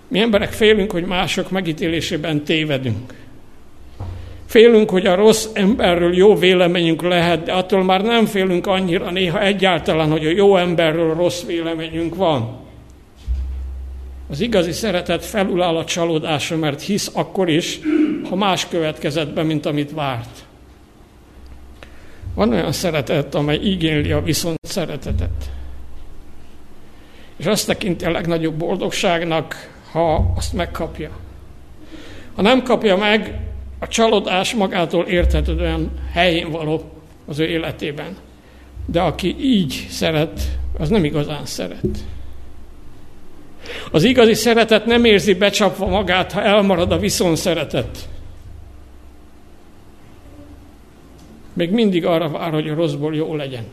Mi 0.08 0.20
emberek 0.20 0.52
félünk, 0.52 0.92
hogy 0.92 1.06
mások 1.06 1.52
megítélésében 1.52 2.44
tévedünk. 2.44 3.14
Félünk, 4.52 4.90
hogy 4.90 5.06
a 5.06 5.16
rossz 5.16 5.48
emberről 5.54 6.16
jó 6.16 6.36
véleményünk 6.36 7.02
lehet, 7.02 7.44
de 7.44 7.54
attól 7.54 7.84
már 7.84 8.02
nem 8.02 8.26
félünk 8.26 8.68
annyira 8.68 9.12
néha 9.12 9.42
egyáltalán, 9.42 10.12
hogy 10.12 10.26
a 10.26 10.30
jó 10.30 10.58
emberről 10.58 11.16
rossz 11.16 11.44
véleményünk 11.44 12.16
van. 12.16 12.60
Az 14.30 14.40
igazi 14.40 14.72
szeretet 14.72 15.26
felüláll 15.26 15.78
a 15.78 15.86
csalódásra, 15.86 16.58
mert 16.58 16.82
hisz 16.82 17.12
akkor 17.14 17.50
is, 17.50 17.80
ha 18.30 18.36
más 18.36 18.68
következett 18.68 19.34
be, 19.34 19.44
mint 19.44 19.66
amit 19.66 19.92
várt. 19.92 20.46
Van 22.36 22.52
olyan 22.52 22.72
szeretet, 22.72 23.36
amely 23.36 23.60
igényli 23.64 24.12
a 24.12 24.22
viszont 24.22 24.58
szeretetet. 24.62 25.52
És 27.38 27.46
azt 27.46 27.68
tekinti 27.68 28.06
a 28.06 28.12
legnagyobb 28.12 28.56
boldogságnak, 28.56 29.72
ha 29.92 30.34
azt 30.36 30.54
megkapja. 30.54 31.10
Ha 32.36 32.42
nem 32.42 32.64
kapja 32.64 32.98
meg, 32.98 33.50
a 33.84 33.88
csalódás 33.88 34.54
magától 34.54 35.06
érthetően 35.06 35.92
helyén 36.12 36.52
való 36.52 36.92
az 37.26 37.40
ő 37.40 37.46
életében. 37.46 38.18
De 38.86 39.02
aki 39.02 39.36
így 39.40 39.88
szeret, 39.90 40.42
az 40.78 40.90
nem 40.90 41.04
igazán 41.04 41.46
szeret. 41.46 41.86
Az 43.92 44.04
igazi 44.04 44.34
szeretet 44.34 44.86
nem 44.86 45.06
érzi 45.06 45.34
becsapva 45.34 45.88
magát, 45.88 46.32
ha 46.32 46.42
elmarad 46.42 46.92
a 46.92 46.98
viszon 46.98 47.36
szeretet. 47.36 48.10
Még 51.54 51.72
mindig 51.72 52.06
arra 52.06 52.30
vár, 52.30 52.52
hogy 52.52 52.70
a 52.70 52.76
rosszból 52.76 53.16
jó 53.16 53.36
legyen. 53.36 53.64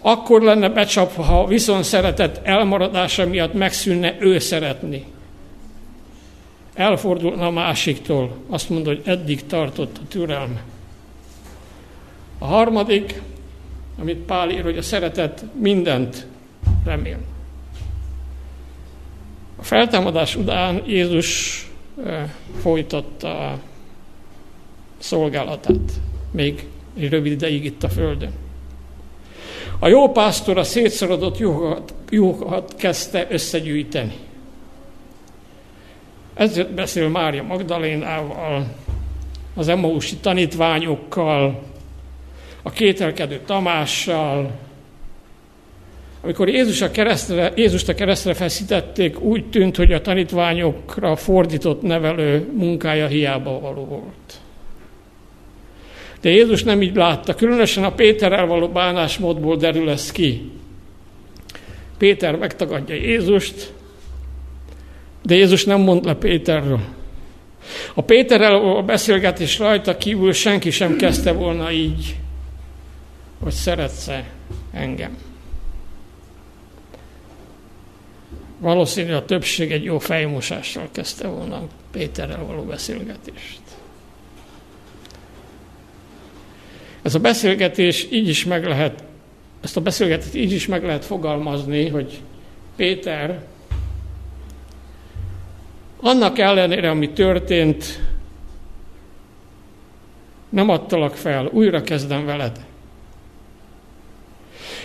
Akkor 0.00 0.42
lenne 0.42 0.68
becsapva, 0.68 1.22
ha 1.22 1.40
a 1.40 1.46
viszon 1.46 1.82
szeretet 1.82 2.40
elmaradása 2.42 3.26
miatt 3.26 3.52
megszűnne 3.52 4.16
ő 4.18 4.38
szeretni 4.38 5.04
elfordulna 6.74 7.46
a 7.46 7.50
másiktól, 7.50 8.36
azt 8.48 8.70
mondja, 8.70 8.92
hogy 8.92 9.02
eddig 9.04 9.46
tartott 9.46 9.96
a 9.96 10.08
türelme. 10.08 10.62
A 12.38 12.44
harmadik, 12.44 13.22
amit 13.98 14.16
Pál 14.16 14.50
ír, 14.50 14.62
hogy 14.62 14.78
a 14.78 14.82
szeretet 14.82 15.44
mindent 15.60 16.26
remél. 16.84 17.18
A 19.56 19.62
feltámadás 19.62 20.36
után 20.36 20.82
Jézus 20.86 21.70
folytatta 22.60 23.48
a 23.48 23.58
szolgálatát, 24.98 26.00
még 26.30 26.66
egy 26.96 27.08
rövid 27.08 27.32
ideig 27.32 27.64
itt 27.64 27.82
a 27.82 27.88
Földön. 27.88 28.32
A 29.78 29.88
jó 29.88 30.12
pásztor 30.12 30.58
a 30.58 30.64
szétszorodott 30.64 31.38
juhokat, 31.38 31.94
juhokat 32.10 32.74
kezdte 32.76 33.26
összegyűjteni. 33.30 34.14
Ezért 36.34 36.74
beszél 36.74 37.08
Mária 37.08 37.42
Magdalénával, 37.42 38.66
az 39.54 39.68
Emausi 39.68 40.16
tanítványokkal, 40.16 41.62
a 42.62 42.70
kételkedő 42.70 43.40
Tamással. 43.46 44.50
Amikor 46.22 46.48
Jézus 46.48 46.80
a 46.80 46.90
keresztre, 46.90 47.52
Jézust 47.56 47.88
a 47.88 47.94
keresztre 47.94 48.34
feszítették, 48.34 49.20
úgy 49.20 49.44
tűnt, 49.44 49.76
hogy 49.76 49.92
a 49.92 50.00
tanítványokra 50.00 51.16
fordított 51.16 51.82
nevelő 51.82 52.52
munkája 52.56 53.06
hiába 53.06 53.60
való 53.60 53.84
volt. 53.84 54.40
De 56.20 56.30
Jézus 56.30 56.62
nem 56.62 56.82
így 56.82 56.94
látta, 56.94 57.34
különösen 57.34 57.84
a 57.84 57.92
Péterrel 57.92 58.46
való 58.46 58.68
bánásmódból 58.68 59.56
derül 59.56 59.90
ez 59.90 60.12
ki. 60.12 60.50
Péter 61.98 62.36
megtagadja 62.36 62.94
Jézust, 62.94 63.72
de 65.22 65.34
Jézus 65.34 65.64
nem 65.64 65.80
mond 65.80 66.04
le 66.04 66.14
Péterről. 66.14 66.80
A 67.94 68.02
Péterrel 68.02 68.54
a 68.54 68.82
beszélgetés 68.82 69.58
rajta 69.58 69.96
kívül 69.96 70.32
senki 70.32 70.70
sem 70.70 70.96
kezdte 70.96 71.32
volna 71.32 71.70
így, 71.70 72.16
hogy 73.42 73.52
szeretsz-e 73.52 74.24
engem. 74.72 75.16
Valószínű 78.58 79.12
a 79.12 79.24
többség 79.24 79.72
egy 79.72 79.84
jó 79.84 79.98
fejmosással 79.98 80.88
kezdte 80.92 81.28
volna 81.28 81.62
Péterrel 81.90 82.44
való 82.44 82.62
beszélgetést. 82.62 83.60
Ez 87.02 87.14
a 87.14 87.18
beszélgetés 87.18 88.06
így 88.10 88.28
is 88.28 88.44
meg 88.44 88.64
lehet, 88.64 89.04
ezt 89.60 89.76
a 89.76 89.80
beszélgetést 89.80 90.34
így 90.34 90.52
is 90.52 90.66
meg 90.66 90.84
lehet 90.84 91.04
fogalmazni, 91.04 91.88
hogy 91.88 92.20
Péter 92.76 93.42
annak 96.00 96.38
ellenére, 96.38 96.90
ami 96.90 97.10
történt, 97.10 98.00
nem 100.48 100.68
adtalak 100.68 101.14
fel, 101.14 101.48
újra 101.52 101.82
kezdem 101.82 102.24
veled. 102.24 102.60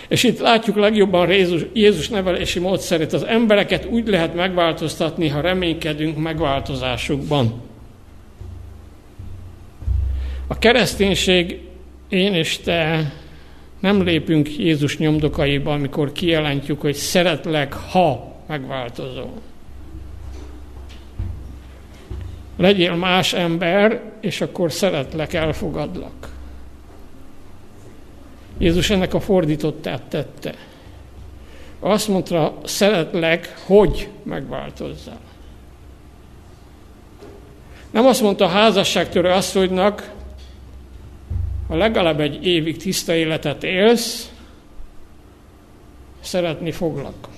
És 0.08 0.22
itt 0.22 0.38
látjuk 0.38 0.76
legjobban 0.76 1.30
Jézus, 1.30 1.62
Jézus 1.72 2.08
nevelési 2.08 2.58
módszerét. 2.58 3.12
Az 3.12 3.22
embereket 3.22 3.84
úgy 3.84 4.08
lehet 4.08 4.34
megváltoztatni, 4.34 5.28
ha 5.28 5.40
reménykedünk 5.40 6.18
megváltozásukban. 6.18 7.62
A 10.46 10.58
kereszténység, 10.58 11.60
én 12.08 12.34
és 12.34 12.58
te 12.58 13.12
nem 13.80 14.02
lépünk 14.02 14.56
Jézus 14.56 14.98
nyomdokaiba, 14.98 15.72
amikor 15.72 16.12
kijelentjük, 16.12 16.80
hogy 16.80 16.94
szeretlek, 16.94 17.72
ha 17.72 18.34
megváltozol. 18.48 19.32
Legyél 22.56 22.94
más 22.94 23.32
ember, 23.32 24.02
és 24.20 24.40
akkor 24.40 24.72
szeretlek, 24.72 25.32
elfogadlak. 25.32 26.28
Jézus 28.58 28.90
ennek 28.90 29.14
a 29.14 29.20
fordítottát 29.20 30.02
tette. 30.02 30.54
Azt 31.80 32.08
mondta, 32.08 32.60
szeretlek, 32.64 33.54
hogy 33.66 34.08
megváltozzál. 34.22 35.20
Nem 37.90 38.06
azt 38.06 38.22
mondta 38.22 38.44
a 38.44 38.48
házasságtörő 38.48 39.28
asszonynak, 39.28 40.14
ha 41.68 41.76
legalább 41.76 42.20
egy 42.20 42.46
évig 42.46 42.76
tiszta 42.76 43.14
életet 43.14 43.64
élsz, 43.64 44.30
szeretni 46.20 46.72
foglak. 46.72 47.28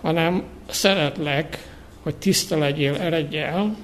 Hanem 0.00 0.42
szeretlek, 0.68 1.67
hogy 2.08 2.16
tiszta 2.16 2.58
legyél, 2.58 2.94
eredj 2.94 3.36
el, 3.36 3.76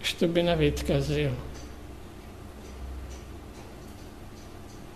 és 0.00 0.14
többé 0.14 0.42
ne 0.42 0.56
védkezzél. 0.56 1.30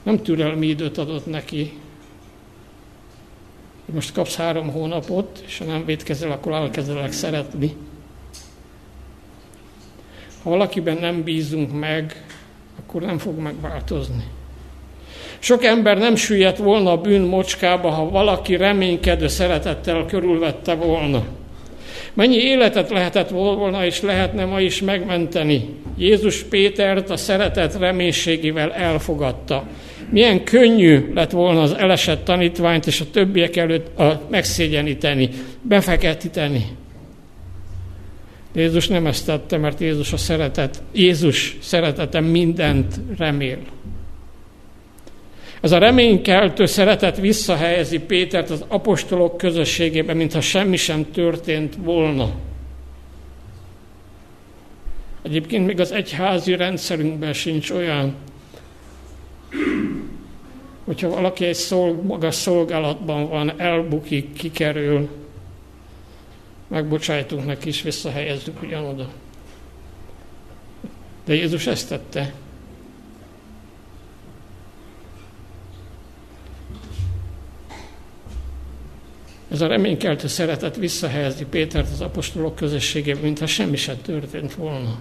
Nem 0.02 0.22
türelmi 0.22 0.66
időt 0.66 0.98
adott 0.98 1.26
neki, 1.26 1.78
hogy 3.84 3.94
most 3.94 4.12
kapsz 4.12 4.36
három 4.36 4.70
hónapot, 4.70 5.42
és 5.46 5.58
ha 5.58 5.64
nem 5.64 5.84
védkezel, 5.84 6.30
akkor 6.30 6.52
elkezdelek 6.52 7.12
szeretni. 7.12 7.76
Ha 10.42 10.50
valakiben 10.50 10.96
nem 10.96 11.22
bízunk 11.22 11.72
meg, 11.78 12.26
akkor 12.78 13.02
nem 13.02 13.18
fog 13.18 13.38
megváltozni. 13.38 14.24
Sok 15.38 15.64
ember 15.64 15.98
nem 15.98 16.14
süllyedt 16.14 16.58
volna 16.58 16.90
a 16.90 17.00
bűn 17.00 17.22
mocskába, 17.22 17.90
ha 17.90 18.10
valaki 18.10 18.56
reménykedő 18.56 19.28
szeretettel 19.28 20.06
körülvette 20.06 20.74
volna. 20.74 21.40
Mennyi 22.14 22.37
életet 22.37 22.90
lehetett 22.90 23.29
volna 23.29 23.85
és 23.85 24.01
lehetne 24.01 24.44
ma 24.44 24.61
is 24.61 24.81
megmenteni. 24.81 25.68
Jézus 25.98 26.42
Pétert 26.42 27.11
a 27.11 27.16
szeretet 27.16 27.79
reménységével 27.79 28.72
elfogadta. 28.72 29.64
Milyen 30.11 30.44
könnyű 30.44 31.12
lett 31.14 31.31
volna 31.31 31.62
az 31.62 31.72
elesett 31.72 32.25
tanítványt 32.25 32.87
és 32.87 33.01
a 33.01 33.11
többiek 33.12 33.57
előtt 33.57 33.98
a 33.98 34.20
megszégyeníteni, 34.31 35.29
befeketíteni. 35.62 36.64
Jézus 38.55 38.88
nem 38.88 39.07
ezt 39.07 39.27
tette, 39.27 39.57
mert 39.57 39.81
Jézus 39.81 40.12
a 40.12 40.16
szeretet, 40.16 40.83
Jézus 40.92 41.57
szeretete 41.61 42.20
mindent 42.20 43.01
remél. 43.18 43.59
Ez 45.62 45.72
a 45.72 45.79
reménykeltő 45.79 46.66
szeretet 46.66 47.16
visszahelyezi 47.16 47.98
Pétert 47.98 48.51
az 48.51 48.64
apostolok 48.68 49.37
közösségébe, 49.37 50.14
mintha 50.14 50.40
semmi 50.40 50.77
sem 50.77 51.11
történt 51.11 51.77
volna. 51.77 52.31
Egyébként 55.22 55.66
még 55.66 55.81
az 55.81 55.92
egyházi 55.92 56.57
rendszerünkben 56.57 57.33
sincs 57.33 57.70
olyan, 57.70 58.14
hogyha 60.85 61.09
valaki 61.09 61.44
egy 61.44 61.55
szolg, 61.55 62.05
magas 62.05 62.35
szolgálatban 62.35 63.29
van, 63.29 63.61
elbukik, 63.61 64.33
kikerül, 64.33 65.09
megbocsájtunk 66.68 67.46
neki, 67.46 67.68
és 67.68 67.83
visszahelyezzük 67.83 68.62
ugyanoda. 68.62 69.09
De 71.25 71.35
Jézus 71.35 71.66
ezt 71.66 71.88
tette. 71.88 72.33
Ez 79.52 79.60
a 79.60 79.66
reménykeltő 79.66 80.26
szeretet 80.26 80.76
visszahelyezni 80.76 81.46
Pétert 81.50 81.88
az 81.92 82.00
apostolok 82.00 82.54
közösségébe, 82.54 83.18
mintha 83.22 83.46
semmi 83.46 83.76
sem 83.76 83.96
történt 84.02 84.54
volna. 84.54 84.98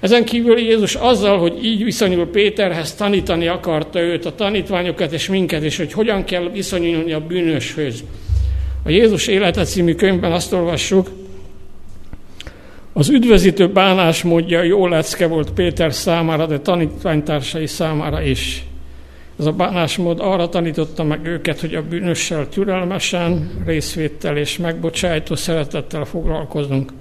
Ezen 0.00 0.24
kívül 0.24 0.58
Jézus 0.58 0.94
azzal, 0.94 1.38
hogy 1.38 1.64
így 1.64 1.84
viszonyul 1.84 2.30
Péterhez, 2.30 2.94
tanítani 2.94 3.46
akarta 3.46 4.00
őt, 4.00 4.24
a 4.24 4.34
tanítványokat 4.34 5.12
és 5.12 5.28
minket, 5.28 5.62
és 5.62 5.76
hogy 5.76 5.92
hogyan 5.92 6.24
kell 6.24 6.50
viszonyulni 6.50 7.12
a 7.12 7.26
bűnöshöz. 7.26 8.04
A 8.84 8.90
Jézus 8.90 9.26
élete 9.26 9.64
című 9.64 9.94
könyvben 9.94 10.32
azt 10.32 10.52
olvassuk, 10.52 11.10
az 12.92 13.08
üdvözítő 13.08 13.68
bánásmódja 13.68 14.62
jó 14.62 14.86
lecke 14.86 15.26
volt 15.26 15.50
Péter 15.50 15.94
számára, 15.94 16.46
de 16.46 16.58
tanítványtársai 16.58 17.66
számára 17.66 18.22
is. 18.22 18.64
Ez 19.38 19.46
a 19.46 19.52
bánásmód 19.52 20.20
arra 20.20 20.48
tanította 20.48 21.04
meg 21.04 21.26
őket, 21.26 21.60
hogy 21.60 21.74
a 21.74 21.82
bűnössel 21.82 22.48
türelmesen, 22.48 23.62
részvéttel 23.66 24.36
és 24.36 24.58
megbocsájtó 24.58 25.34
szeretettel 25.34 26.04
foglalkozunk. 26.04 26.92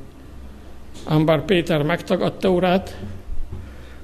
Ám 1.06 1.26
bár 1.26 1.46
Péter 1.46 1.82
megtagadta 1.82 2.50
urát, 2.50 2.98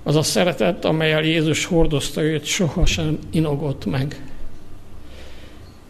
az 0.03 0.15
a 0.15 0.23
szeretet, 0.23 0.85
amelyel 0.85 1.23
Jézus 1.23 1.65
hordozta 1.65 2.21
őt, 2.21 2.45
sohasem 2.45 3.19
inogott 3.31 3.85
meg. 3.85 4.25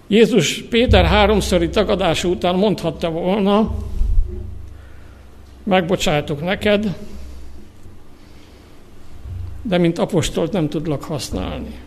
Jézus 0.08 0.62
Péter 0.62 1.06
háromszori 1.06 1.70
tagadása 1.70 2.28
után 2.28 2.56
mondhatta 2.56 3.10
volna, 3.10 3.76
megbocsájtok 5.64 6.44
neked, 6.44 6.96
de 9.62 9.78
mint 9.78 9.98
apostolt 9.98 10.52
nem 10.52 10.70
tudlak 10.70 11.04
használni. 11.04 11.80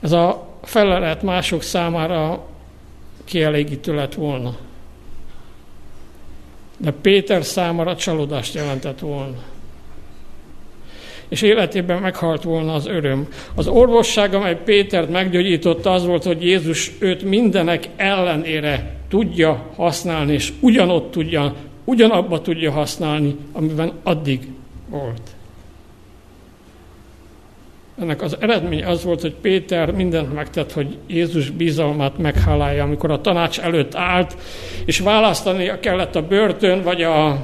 Ez 0.00 0.12
a 0.12 0.48
felelet 0.62 1.22
mások 1.22 1.62
számára 1.62 2.46
kielégítő 3.24 3.94
lett 3.94 4.14
volna. 4.14 4.56
De 6.76 6.90
Péter 6.90 7.44
számára 7.44 7.96
csalódást 7.96 8.54
jelentett 8.54 8.98
volna. 8.98 9.36
És 11.28 11.42
életében 11.42 12.00
meghalt 12.00 12.42
volna 12.42 12.74
az 12.74 12.86
öröm. 12.86 13.28
Az 13.54 13.66
orvosság, 13.66 14.34
amely 14.34 14.62
Pétert 14.62 15.10
meggyógyította, 15.10 15.92
az 15.92 16.06
volt, 16.06 16.24
hogy 16.24 16.42
Jézus 16.42 16.92
őt 16.98 17.22
mindenek 17.22 17.88
ellenére 17.96 18.96
tudja 19.08 19.72
használni, 19.76 20.32
és 20.32 20.52
ugyanott 20.60 21.10
tudja, 21.10 21.54
ugyanabba 21.84 22.40
tudja 22.40 22.70
használni, 22.70 23.36
amiben 23.52 23.92
addig 24.02 24.48
volt. 24.88 25.37
Ennek 28.00 28.22
az 28.22 28.36
eredmény 28.40 28.84
az 28.84 29.04
volt, 29.04 29.20
hogy 29.20 29.34
Péter 29.34 29.90
mindent 29.92 30.34
megtett, 30.34 30.72
hogy 30.72 30.98
Jézus 31.06 31.50
bizalmát 31.50 32.18
meghálálja, 32.18 32.82
amikor 32.82 33.10
a 33.10 33.20
tanács 33.20 33.60
előtt 33.60 33.94
állt, 33.94 34.36
és 34.84 34.98
választani 34.98 35.70
kellett 35.80 36.16
a 36.16 36.26
börtön 36.26 36.82
vagy 36.82 37.02
a 37.02 37.38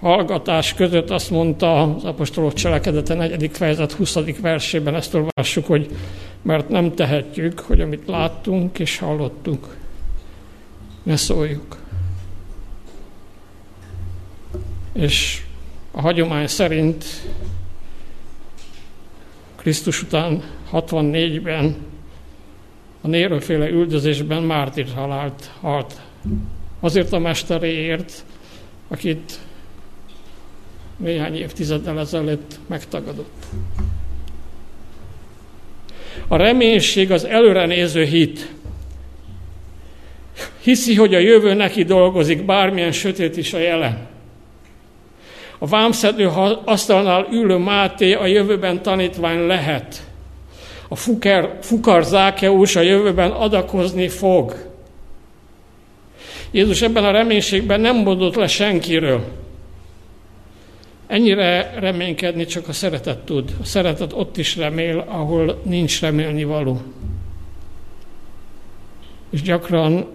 hallgatás 0.00 0.74
között, 0.74 1.10
azt 1.10 1.30
mondta 1.30 1.82
az 1.82 2.04
apostolok 2.04 2.52
cselekedete 2.52 3.14
4. 3.14 3.50
fejezet 3.52 3.92
20. 3.92 4.18
versében, 4.40 4.94
ezt 4.94 5.14
olvassuk, 5.14 5.66
hogy 5.66 5.88
mert 6.42 6.68
nem 6.68 6.94
tehetjük, 6.94 7.58
hogy 7.60 7.80
amit 7.80 8.06
láttunk 8.06 8.78
és 8.78 8.98
hallottunk, 8.98 9.76
ne 11.02 11.16
szóljuk. 11.16 11.76
És 14.92 15.42
a 15.90 16.00
hagyomány 16.00 16.46
szerint 16.46 17.04
Krisztus 19.66 20.02
után 20.02 20.42
64-ben 20.72 21.76
a 23.00 23.06
nérőféle 23.08 23.68
üldözésben 23.68 24.42
mártír 24.42 24.86
halált 24.94 25.50
halt. 25.60 26.00
Azért 26.80 27.12
a 27.12 27.18
mesteréért, 27.18 28.24
akit 28.88 29.38
néhány 30.96 31.34
évtizeddel 31.34 31.98
ezelőtt 31.98 32.58
megtagadott. 32.66 33.44
A 36.28 36.36
reménység 36.36 37.12
az 37.12 37.24
előre 37.24 37.66
néző 37.66 38.04
hit. 38.04 38.52
Hiszi, 40.60 40.94
hogy 40.94 41.14
a 41.14 41.18
jövő 41.18 41.54
neki 41.54 41.84
dolgozik, 41.84 42.44
bármilyen 42.44 42.92
sötét 42.92 43.36
is 43.36 43.52
a 43.52 43.58
jelen. 43.58 44.15
A 45.58 45.66
vámszedő 45.66 46.30
asztalnál 46.64 47.26
ülő 47.30 47.56
Máté 47.56 48.12
a 48.12 48.26
jövőben 48.26 48.82
tanítvány 48.82 49.46
lehet. 49.46 50.06
A 50.88 50.96
fuker, 50.96 51.58
fukar 51.60 52.04
Zákeus 52.04 52.76
a 52.76 52.80
jövőben 52.80 53.30
adakozni 53.30 54.08
fog. 54.08 54.54
Jézus 56.50 56.82
ebben 56.82 57.04
a 57.04 57.10
reménységben 57.10 57.80
nem 57.80 57.96
mondott 57.96 58.34
le 58.34 58.46
senkiről. 58.46 59.24
Ennyire 61.06 61.74
reménykedni 61.78 62.44
csak 62.44 62.68
a 62.68 62.72
szeretet 62.72 63.18
tud. 63.18 63.56
A 63.60 63.64
szeretet 63.64 64.12
ott 64.12 64.36
is 64.36 64.56
remél, 64.56 65.04
ahol 65.08 65.60
nincs 65.64 66.00
remélni 66.00 66.44
való. 66.44 66.80
És 69.30 69.42
gyakran 69.42 70.06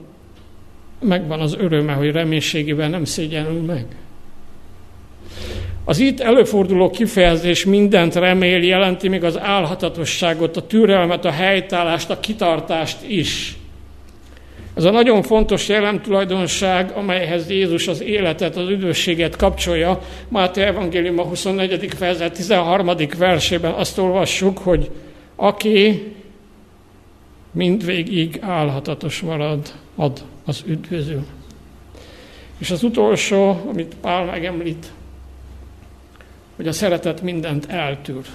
megvan 1.00 1.40
az 1.40 1.56
öröme, 1.60 1.94
hogy 1.94 2.12
reménységében 2.12 2.90
nem 2.90 3.06
szégyenül 3.06 3.62
meg. 3.62 3.86
Az 5.86 6.00
itt 6.00 6.20
előforduló 6.20 6.90
kifejezés 6.90 7.66
mindent 7.66 8.16
remél 8.16 8.64
jelenti 8.64 9.08
még 9.08 9.24
az 9.24 9.40
álhatatosságot, 9.40 10.58
a 10.58 10.68
türelmet, 10.68 11.26
a 11.26 11.32
helytállást, 11.32 12.10
a 12.10 12.20
kitartást 12.20 12.98
is. 13.08 13.56
Ez 14.74 14.84
a 14.84 14.92
nagyon 14.92 15.22
fontos 15.22 15.68
jellemtulajdonság, 15.68 16.92
amelyhez 16.92 17.50
Jézus 17.50 17.88
az 17.88 18.02
életet, 18.02 18.56
az 18.56 18.70
üdvösséget 18.70 19.36
kapcsolja. 19.36 20.02
Máté 20.28 20.62
Evangélium 20.62 21.20
a 21.20 21.24
24. 21.24 21.94
fejezet 21.96 22.34
13. 22.34 22.90
versében 23.18 23.72
azt 23.72 23.98
olvassuk, 23.98 24.58
hogy 24.58 24.90
aki 25.36 26.14
mindvégig 27.52 28.40
állhatatos 28.42 29.22
marad, 29.22 29.74
ad 29.96 30.24
az 30.46 30.64
üdvözül. 30.66 31.26
És 32.58 32.72
az 32.72 32.84
utolsó, 32.84 33.62
amit 33.70 33.96
Pál 34.02 34.26
megemlít, 34.26 34.92
hogy 36.62 36.70
a 36.70 36.74
szeretet 36.74 37.22
mindent 37.22 37.66
eltűr. 37.70 38.26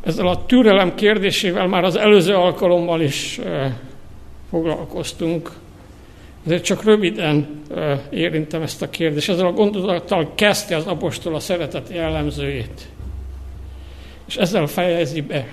Ezzel 0.00 0.26
a 0.26 0.46
türelem 0.46 0.94
kérdésével 0.94 1.66
már 1.66 1.84
az 1.84 1.96
előző 1.96 2.34
alkalommal 2.34 3.00
is 3.00 3.40
foglalkoztunk, 4.50 5.50
ezért 6.46 6.64
csak 6.64 6.84
röviden 6.84 7.62
érintem 8.10 8.62
ezt 8.62 8.82
a 8.82 8.90
kérdést. 8.90 9.28
Ezzel 9.28 9.46
a 9.46 9.52
gondolattal 9.52 10.32
kezdte 10.34 10.76
az 10.76 10.86
apostol 10.86 11.34
a 11.34 11.40
szeretet 11.40 11.88
jellemzőjét. 11.92 12.88
És 14.26 14.36
ezzel 14.36 14.66
fejezi 14.66 15.20
be. 15.20 15.46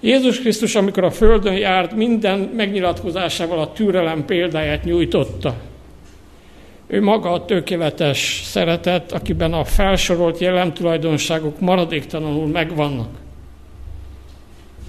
Jézus 0.00 0.40
Krisztus, 0.40 0.74
amikor 0.74 1.04
a 1.04 1.10
Földön 1.10 1.56
járt, 1.56 1.94
minden 1.94 2.38
megnyilatkozásával 2.38 3.58
a 3.58 3.72
türelem 3.72 4.24
példáját 4.24 4.84
nyújtotta. 4.84 5.72
Ő 6.94 7.02
maga 7.02 7.32
a 7.32 7.44
tökéletes 7.44 8.42
szeretet, 8.44 9.12
akiben 9.12 9.52
a 9.52 9.64
felsorolt 9.64 10.38
jellemtulajdonságok 10.38 11.60
maradéktalanul 11.60 12.46
megvannak. 12.46 13.08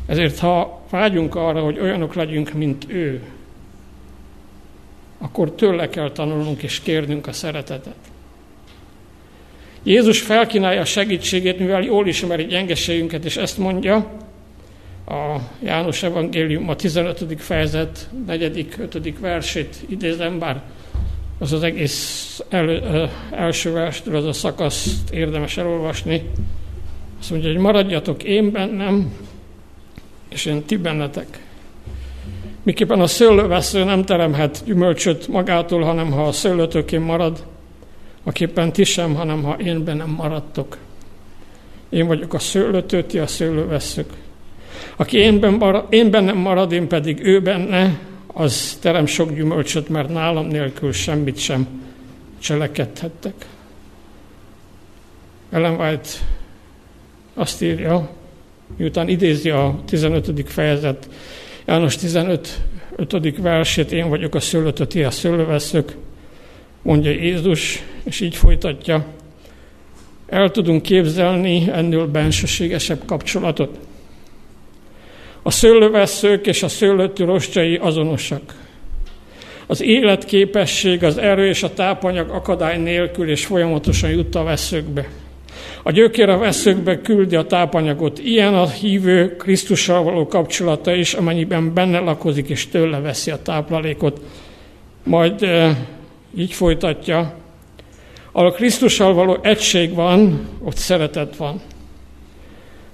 Ezért, 0.06 0.40
ha 0.40 0.82
vágyunk 0.90 1.36
arra, 1.36 1.62
hogy 1.62 1.80
olyanok 1.80 2.14
legyünk, 2.14 2.54
mint 2.54 2.86
ő, 2.88 3.22
akkor 5.18 5.52
tőle 5.52 5.90
kell 5.90 6.12
tanulnunk 6.12 6.64
és 6.64 6.80
kérnünk 6.80 7.28
a 7.28 7.32
szeretetet. 7.34 7.96
Jézus 9.84 10.22
felkínálja 10.22 10.82
a 10.82 10.86
segítségét, 10.86 11.60
mivel 11.60 11.82
jól 11.82 12.08
ismeri 12.08 12.46
gyengeségünket, 12.46 13.26
és 13.26 13.38
ezt 13.38 13.58
mondja, 13.58 13.96
a 15.08 15.38
János 15.64 16.04
Evangélium 16.04 16.70
a 16.70 16.76
15. 16.76 17.42
fejezet 17.42 18.10
4. 18.26 18.68
5. 18.80 19.20
versét 19.20 19.76
idézem, 19.88 20.40
bár 20.40 20.62
az 21.38 21.54
az 21.54 21.64
egész 21.64 22.42
el, 22.50 22.70
első 23.32 23.72
verstől 23.72 24.16
az 24.16 24.26
a 24.26 24.34
szakaszt 24.34 25.10
érdemes 25.10 25.58
elolvasni. 25.58 26.30
Azt 27.20 27.30
mondja, 27.30 27.50
hogy 27.50 27.60
maradjatok 27.60 28.24
én 28.24 28.52
bennem, 28.52 29.14
és 30.30 30.46
én 30.46 30.64
ti 30.64 30.78
bennetek. 30.78 31.44
Miképpen 32.64 33.02
a 33.02 33.08
szőlővesző 33.08 33.84
nem 33.84 34.04
teremhet 34.04 34.62
gyümölcsöt 34.66 35.28
magától, 35.28 35.84
hanem 35.84 36.12
ha 36.12 36.28
a 36.28 36.32
szőlőtökén 36.32 37.02
marad, 37.02 37.44
aképpen 38.24 38.72
ti 38.72 38.84
sem, 38.84 39.16
hanem 39.16 39.44
ha 39.44 39.54
én 39.54 39.84
bennem 39.84 40.10
maradtok. 40.10 40.78
Én 41.90 42.08
vagyok 42.08 42.34
a 42.34 42.40
szőlőtő, 42.40 43.04
ti 43.04 43.18
a 43.18 43.28
szőlőveszők. 43.28 44.10
Aki 44.96 45.18
én, 45.18 45.40
ben 45.40 45.54
marad, 45.54 45.86
én 45.90 46.12
bennem 46.12 46.38
marad, 46.38 46.72
én 46.72 46.88
pedig 46.88 47.26
ő 47.26 47.42
benne, 47.42 48.00
az 48.38 48.78
terem 48.82 49.06
sok 49.06 49.34
gyümölcsöt, 49.34 49.90
mert 49.90 50.10
nálam 50.10 50.48
nélkül 50.48 50.92
semmit 50.92 51.38
sem 51.38 51.68
cselekedhettek. 52.40 53.34
Ellen 55.50 55.80
White 55.80 56.10
azt 57.34 57.62
írja, 57.62 58.10
miután 58.78 59.08
idézi 59.08 59.50
a 59.50 59.80
15. 59.86 60.50
fejezet, 60.50 61.10
János 61.66 61.96
15. 61.96 62.62
5. 62.96 63.38
versét, 63.38 63.92
én 63.92 64.10
vagyok 64.10 64.36
a 64.36 64.40
szőlőtő, 64.40 64.88
ti 64.88 65.04
a 65.04 65.12
szőlőveszők, 65.12 65.96
mondja 66.82 67.12
Jézus, 67.12 67.84
és 68.04 68.20
így 68.20 68.36
folytatja. 68.36 69.06
El 70.28 70.52
tudunk 70.52 70.82
képzelni 70.82 71.70
ennél 71.72 72.06
bensőségesebb 72.06 73.02
kapcsolatot. 73.06 73.80
A 75.48 75.52
szőlőveszők 75.52 76.48
és 76.48 76.64
a 76.64 76.68
szőlőtű 76.68 77.26
rostjai 77.26 77.76
azonosak. 77.76 78.42
Az 79.68 79.82
életképesség, 79.82 81.04
az 81.04 81.18
erő 81.18 81.48
és 81.48 81.64
a 81.64 81.74
tápanyag 81.74 82.30
akadály 82.30 82.78
nélkül 82.78 83.30
és 83.30 83.46
folyamatosan 83.46 84.10
jut 84.10 84.36
a 84.36 84.44
veszőkbe. 84.44 85.08
A 85.84 85.92
gyökér 85.92 86.30
a 86.30 86.38
veszőkbe 86.38 87.02
küldi 87.02 87.36
a 87.36 87.46
tápanyagot. 87.46 88.20
Ilyen 88.20 88.54
a 88.54 88.68
hívő 88.68 89.36
Krisztussal 89.36 90.04
való 90.04 90.28
kapcsolata 90.28 90.94
is, 90.94 91.14
amennyiben 91.14 91.74
benne 91.74 92.00
lakozik 92.00 92.50
és 92.50 92.68
tőle 92.68 93.00
veszi 93.00 93.32
a 93.32 93.42
táplálékot. 93.42 94.22
Majd 95.04 95.44
e, 95.44 95.78
így 96.38 96.54
folytatja. 96.54 97.34
Ahol 98.32 98.52
Krisztussal 98.52 99.14
való 99.14 99.38
egység 99.42 99.94
van, 99.94 100.48
ott 100.64 100.78
szeretet 100.78 101.36
van. 101.36 101.62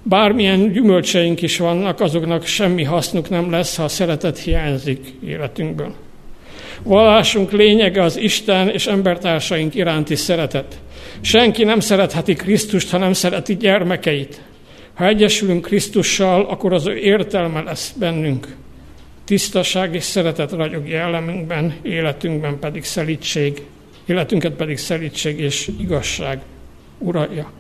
Bármilyen 0.04 0.72
gyümölcseink 0.72 1.42
is 1.42 1.58
vannak, 1.58 2.00
azoknak 2.00 2.46
semmi 2.46 2.84
hasznuk 2.84 3.30
nem 3.30 3.52
lesz, 3.52 3.76
ha 3.76 3.84
a 3.84 3.88
szeretet 3.88 4.38
hiányzik 4.38 5.14
életünkből. 5.26 5.96
Vallásunk 6.84 7.52
lényege 7.52 8.04
az 8.04 8.18
Isten 8.18 8.70
és 8.70 8.88
embertársaink 8.88 9.76
iránti 9.76 10.16
szeretet. 10.16 10.80
Senki 11.22 11.64
nem 11.64 11.80
szeretheti 11.80 12.34
Krisztust, 12.34 12.90
ha 12.90 12.98
nem 12.98 13.14
szereti 13.14 13.56
gyermekeit. 13.56 14.42
Ha 14.94 15.06
egyesülünk 15.06 15.66
Krisztussal, 15.66 16.46
akkor 16.46 16.74
az 16.74 16.88
ő 16.88 16.96
értelme 16.96 17.62
lesz 17.62 17.94
bennünk. 18.00 18.56
Tisztaság 19.26 19.96
és 19.96 20.04
szeretet 20.04 20.52
ragyog 20.52 20.88
jellemünkben, 20.88 21.74
életünkben 21.82 22.60
pedig 22.60 22.84
szelítség, 22.84 23.62
életünket 24.06 24.54
pedig 24.54 24.78
szelítség 24.78 25.40
és 25.40 25.70
igazság 25.80 26.42
uralja. 26.98 27.52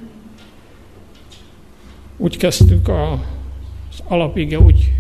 Úgy 2.22 2.38
kezdtük 2.38 2.88
a, 2.88 3.12
az 3.92 4.04
alapige, 4.08 4.60
úgy 4.60 4.94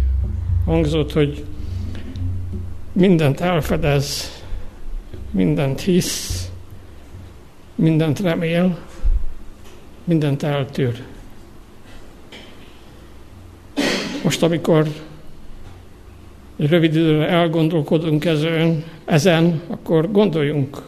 hangzott, 0.66 1.12
hogy 1.12 1.46
mindent 2.92 3.40
elfedez, 3.40 4.32
mindent 5.32 5.82
hisz, 5.82 6.52
mindent 7.76 8.20
remél, 8.20 8.78
mindent 10.04 10.44
eltűr. 10.44 11.04
Most, 14.24 14.44
amikor 14.44 14.88
egy 16.58 16.70
rövid 16.70 16.96
időre 16.96 17.28
elgondolkodunk 17.28 18.26
ezen, 18.26 18.84
ezen, 19.06 19.62
akkor 19.68 20.12
gondoljunk, 20.12 20.82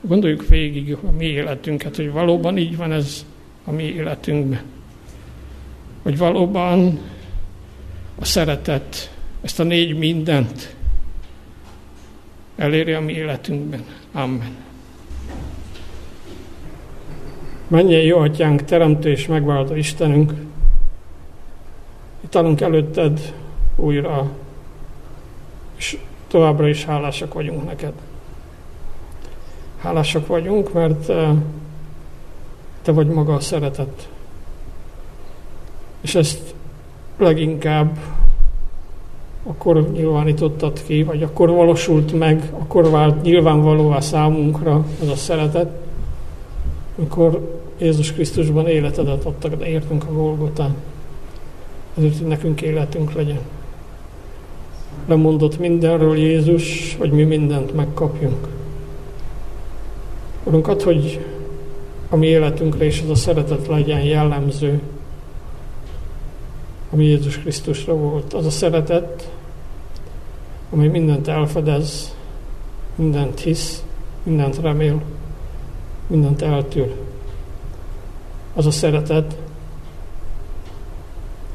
gondoljuk 0.00 0.48
végig 0.48 0.96
a 1.02 1.10
mi 1.10 1.24
életünket, 1.24 1.96
hogy 1.96 2.12
valóban 2.12 2.58
így 2.58 2.76
van 2.76 2.92
ez 2.92 3.26
a 3.64 3.70
mi 3.70 3.82
életünkben 3.82 4.73
hogy 6.04 6.18
valóban 6.18 7.00
a 8.18 8.24
szeretet 8.24 9.10
ezt 9.40 9.60
a 9.60 9.62
négy 9.62 9.98
mindent 9.98 10.74
eléri 12.56 12.92
a 12.92 13.00
mi 13.00 13.12
életünkben. 13.12 13.84
Amen. 14.12 14.56
Menjen 17.68 18.00
jó 18.00 18.18
atyánk, 18.18 18.64
teremtő 18.64 19.10
és 19.10 19.26
megváltó 19.26 19.74
Istenünk, 19.74 20.32
itt 22.20 22.36
állunk 22.36 22.60
előtted 22.60 23.34
újra, 23.76 24.30
és 25.76 25.98
továbbra 26.26 26.68
is 26.68 26.84
hálásak 26.84 27.34
vagyunk 27.34 27.64
neked. 27.64 27.92
Hálásak 29.78 30.26
vagyunk, 30.26 30.72
mert 30.72 31.08
eh, 31.08 31.30
te 32.82 32.92
vagy 32.92 33.06
maga 33.06 33.34
a 33.34 33.40
szeretet. 33.40 34.08
És 36.04 36.14
ezt 36.14 36.54
leginkább 37.18 37.98
akkor 39.42 39.90
nyilvánítottad 39.90 40.82
ki, 40.86 41.02
vagy 41.02 41.22
akkor 41.22 41.50
valósult 41.50 42.18
meg, 42.18 42.52
akkor 42.58 42.90
vált 42.90 43.22
nyilvánvalóvá 43.22 44.00
számunkra 44.00 44.84
ez 45.02 45.08
a 45.08 45.16
szeretet, 45.16 45.70
amikor 46.98 47.60
Jézus 47.78 48.12
Krisztusban 48.12 48.66
életedet 48.66 49.24
adtak, 49.24 49.54
de 49.54 49.66
értünk 49.66 50.04
a 50.04 50.12
Golgotán. 50.12 50.74
Ezért, 51.96 52.18
hogy 52.18 52.26
nekünk 52.26 52.62
életünk 52.62 53.12
legyen. 53.12 53.40
Lemondott 55.06 55.58
mindenről 55.58 56.16
Jézus, 56.16 56.96
hogy 56.98 57.10
mi 57.10 57.22
mindent 57.22 57.74
megkapjunk. 57.74 58.48
Urunk, 60.44 60.66
hogy 60.82 61.20
a 62.08 62.16
mi 62.16 62.26
életünkre 62.26 62.84
is 62.84 63.00
ez 63.02 63.08
a 63.08 63.14
szeretet 63.14 63.66
legyen 63.66 64.02
jellemző, 64.02 64.80
ami 66.94 67.04
Jézus 67.04 67.38
Krisztusra 67.38 67.94
volt. 67.94 68.32
Az 68.32 68.46
a 68.46 68.50
szeretet, 68.50 69.30
amely 70.70 70.88
mindent 70.88 71.28
elfedez, 71.28 72.14
mindent 72.94 73.40
hisz, 73.40 73.82
mindent 74.22 74.60
remél, 74.60 75.02
mindent 76.06 76.42
eltűr. 76.42 76.94
Az 78.54 78.66
a 78.66 78.70
szeretet, 78.70 79.36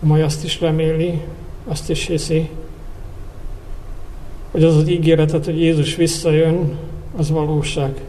amely 0.03 0.23
azt 0.23 0.43
is 0.43 0.61
reméli, 0.61 1.21
azt 1.67 1.89
is 1.89 2.05
hiszi, 2.05 2.49
hogy 4.51 4.63
az 4.63 4.75
az 4.75 4.87
ígéretet, 4.87 5.45
hogy 5.45 5.59
Jézus 5.59 5.95
visszajön, 5.95 6.77
az 7.17 7.29
valóság. 7.29 8.01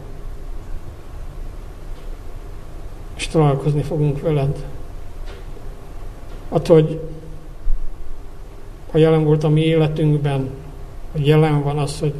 És 3.15 3.27
találkozni 3.27 3.81
fogunk 3.81 4.21
veled. 4.21 4.65
Attól, 6.49 6.81
hogy 6.81 6.99
ha 8.91 8.97
jelen 8.97 9.23
volt 9.23 9.43
a 9.43 9.49
mi 9.49 9.61
életünkben, 9.61 10.49
hogy 11.11 11.27
jelen 11.27 11.63
van 11.63 11.77
az, 11.77 11.99
hogy 11.99 12.13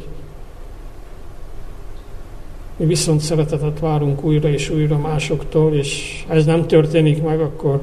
mi 2.76 2.86
viszont 2.86 3.20
szeretetet 3.20 3.78
várunk 3.78 4.24
újra 4.24 4.48
és 4.48 4.70
újra 4.70 4.98
másoktól, 4.98 5.74
és 5.74 6.24
ha 6.28 6.34
ez 6.34 6.44
nem 6.44 6.66
történik 6.66 7.22
meg, 7.22 7.40
akkor 7.40 7.80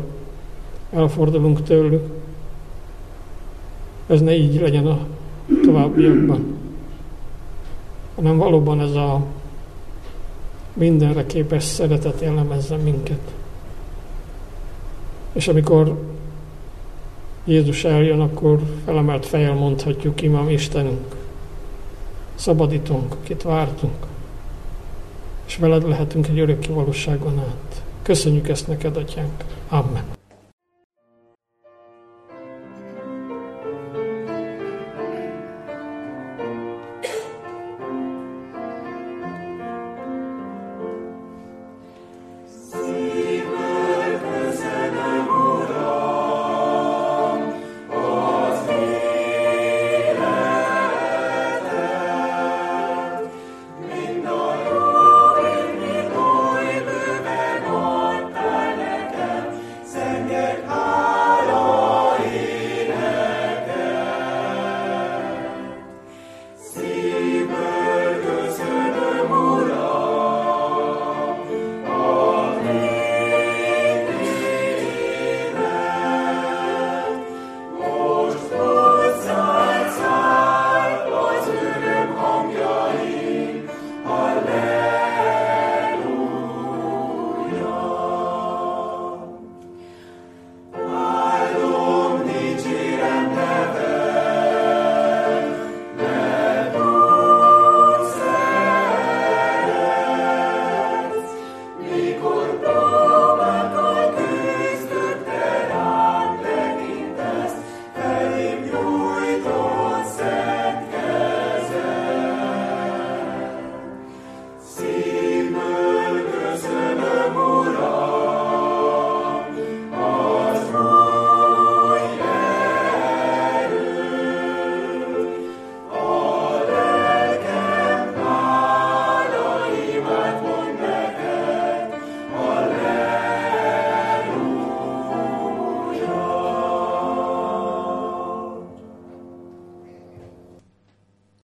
elfordulunk 0.92 1.64
tőlük. 1.64 2.04
Ez 4.08 4.22
ne 4.22 4.36
így 4.36 4.62
legyen 4.62 4.88
a 4.88 5.00
továbbiakban, 5.64 6.58
hanem 8.16 8.38
valóban 8.38 8.82
ez 8.82 8.96
a 8.96 9.26
mindenre 10.74 11.26
képes 11.26 11.64
szeretet 11.64 12.22
jellemezze 12.22 12.76
minket. 12.76 13.20
És 15.34 15.48
amikor 15.48 15.98
Jézus 17.46 17.84
eljön, 17.84 18.20
akkor 18.20 18.60
felemelt 18.86 19.26
fejjel 19.26 19.54
mondhatjuk, 19.54 20.22
Imám 20.22 20.50
Istenünk, 20.50 21.16
szabadítunk, 22.36 23.14
akit 23.14 23.42
vártunk, 23.42 24.06
és 25.46 25.58
veled 25.58 25.88
lehetünk 25.88 26.28
egy 26.28 26.40
örökké 26.40 26.74
valóságon 26.74 27.40
át. 27.40 27.84
Köszönjük 28.02 28.50
ezt 28.50 28.68
neked, 28.68 28.98
Atyánk. 28.98 29.44
Amen. 29.70 30.19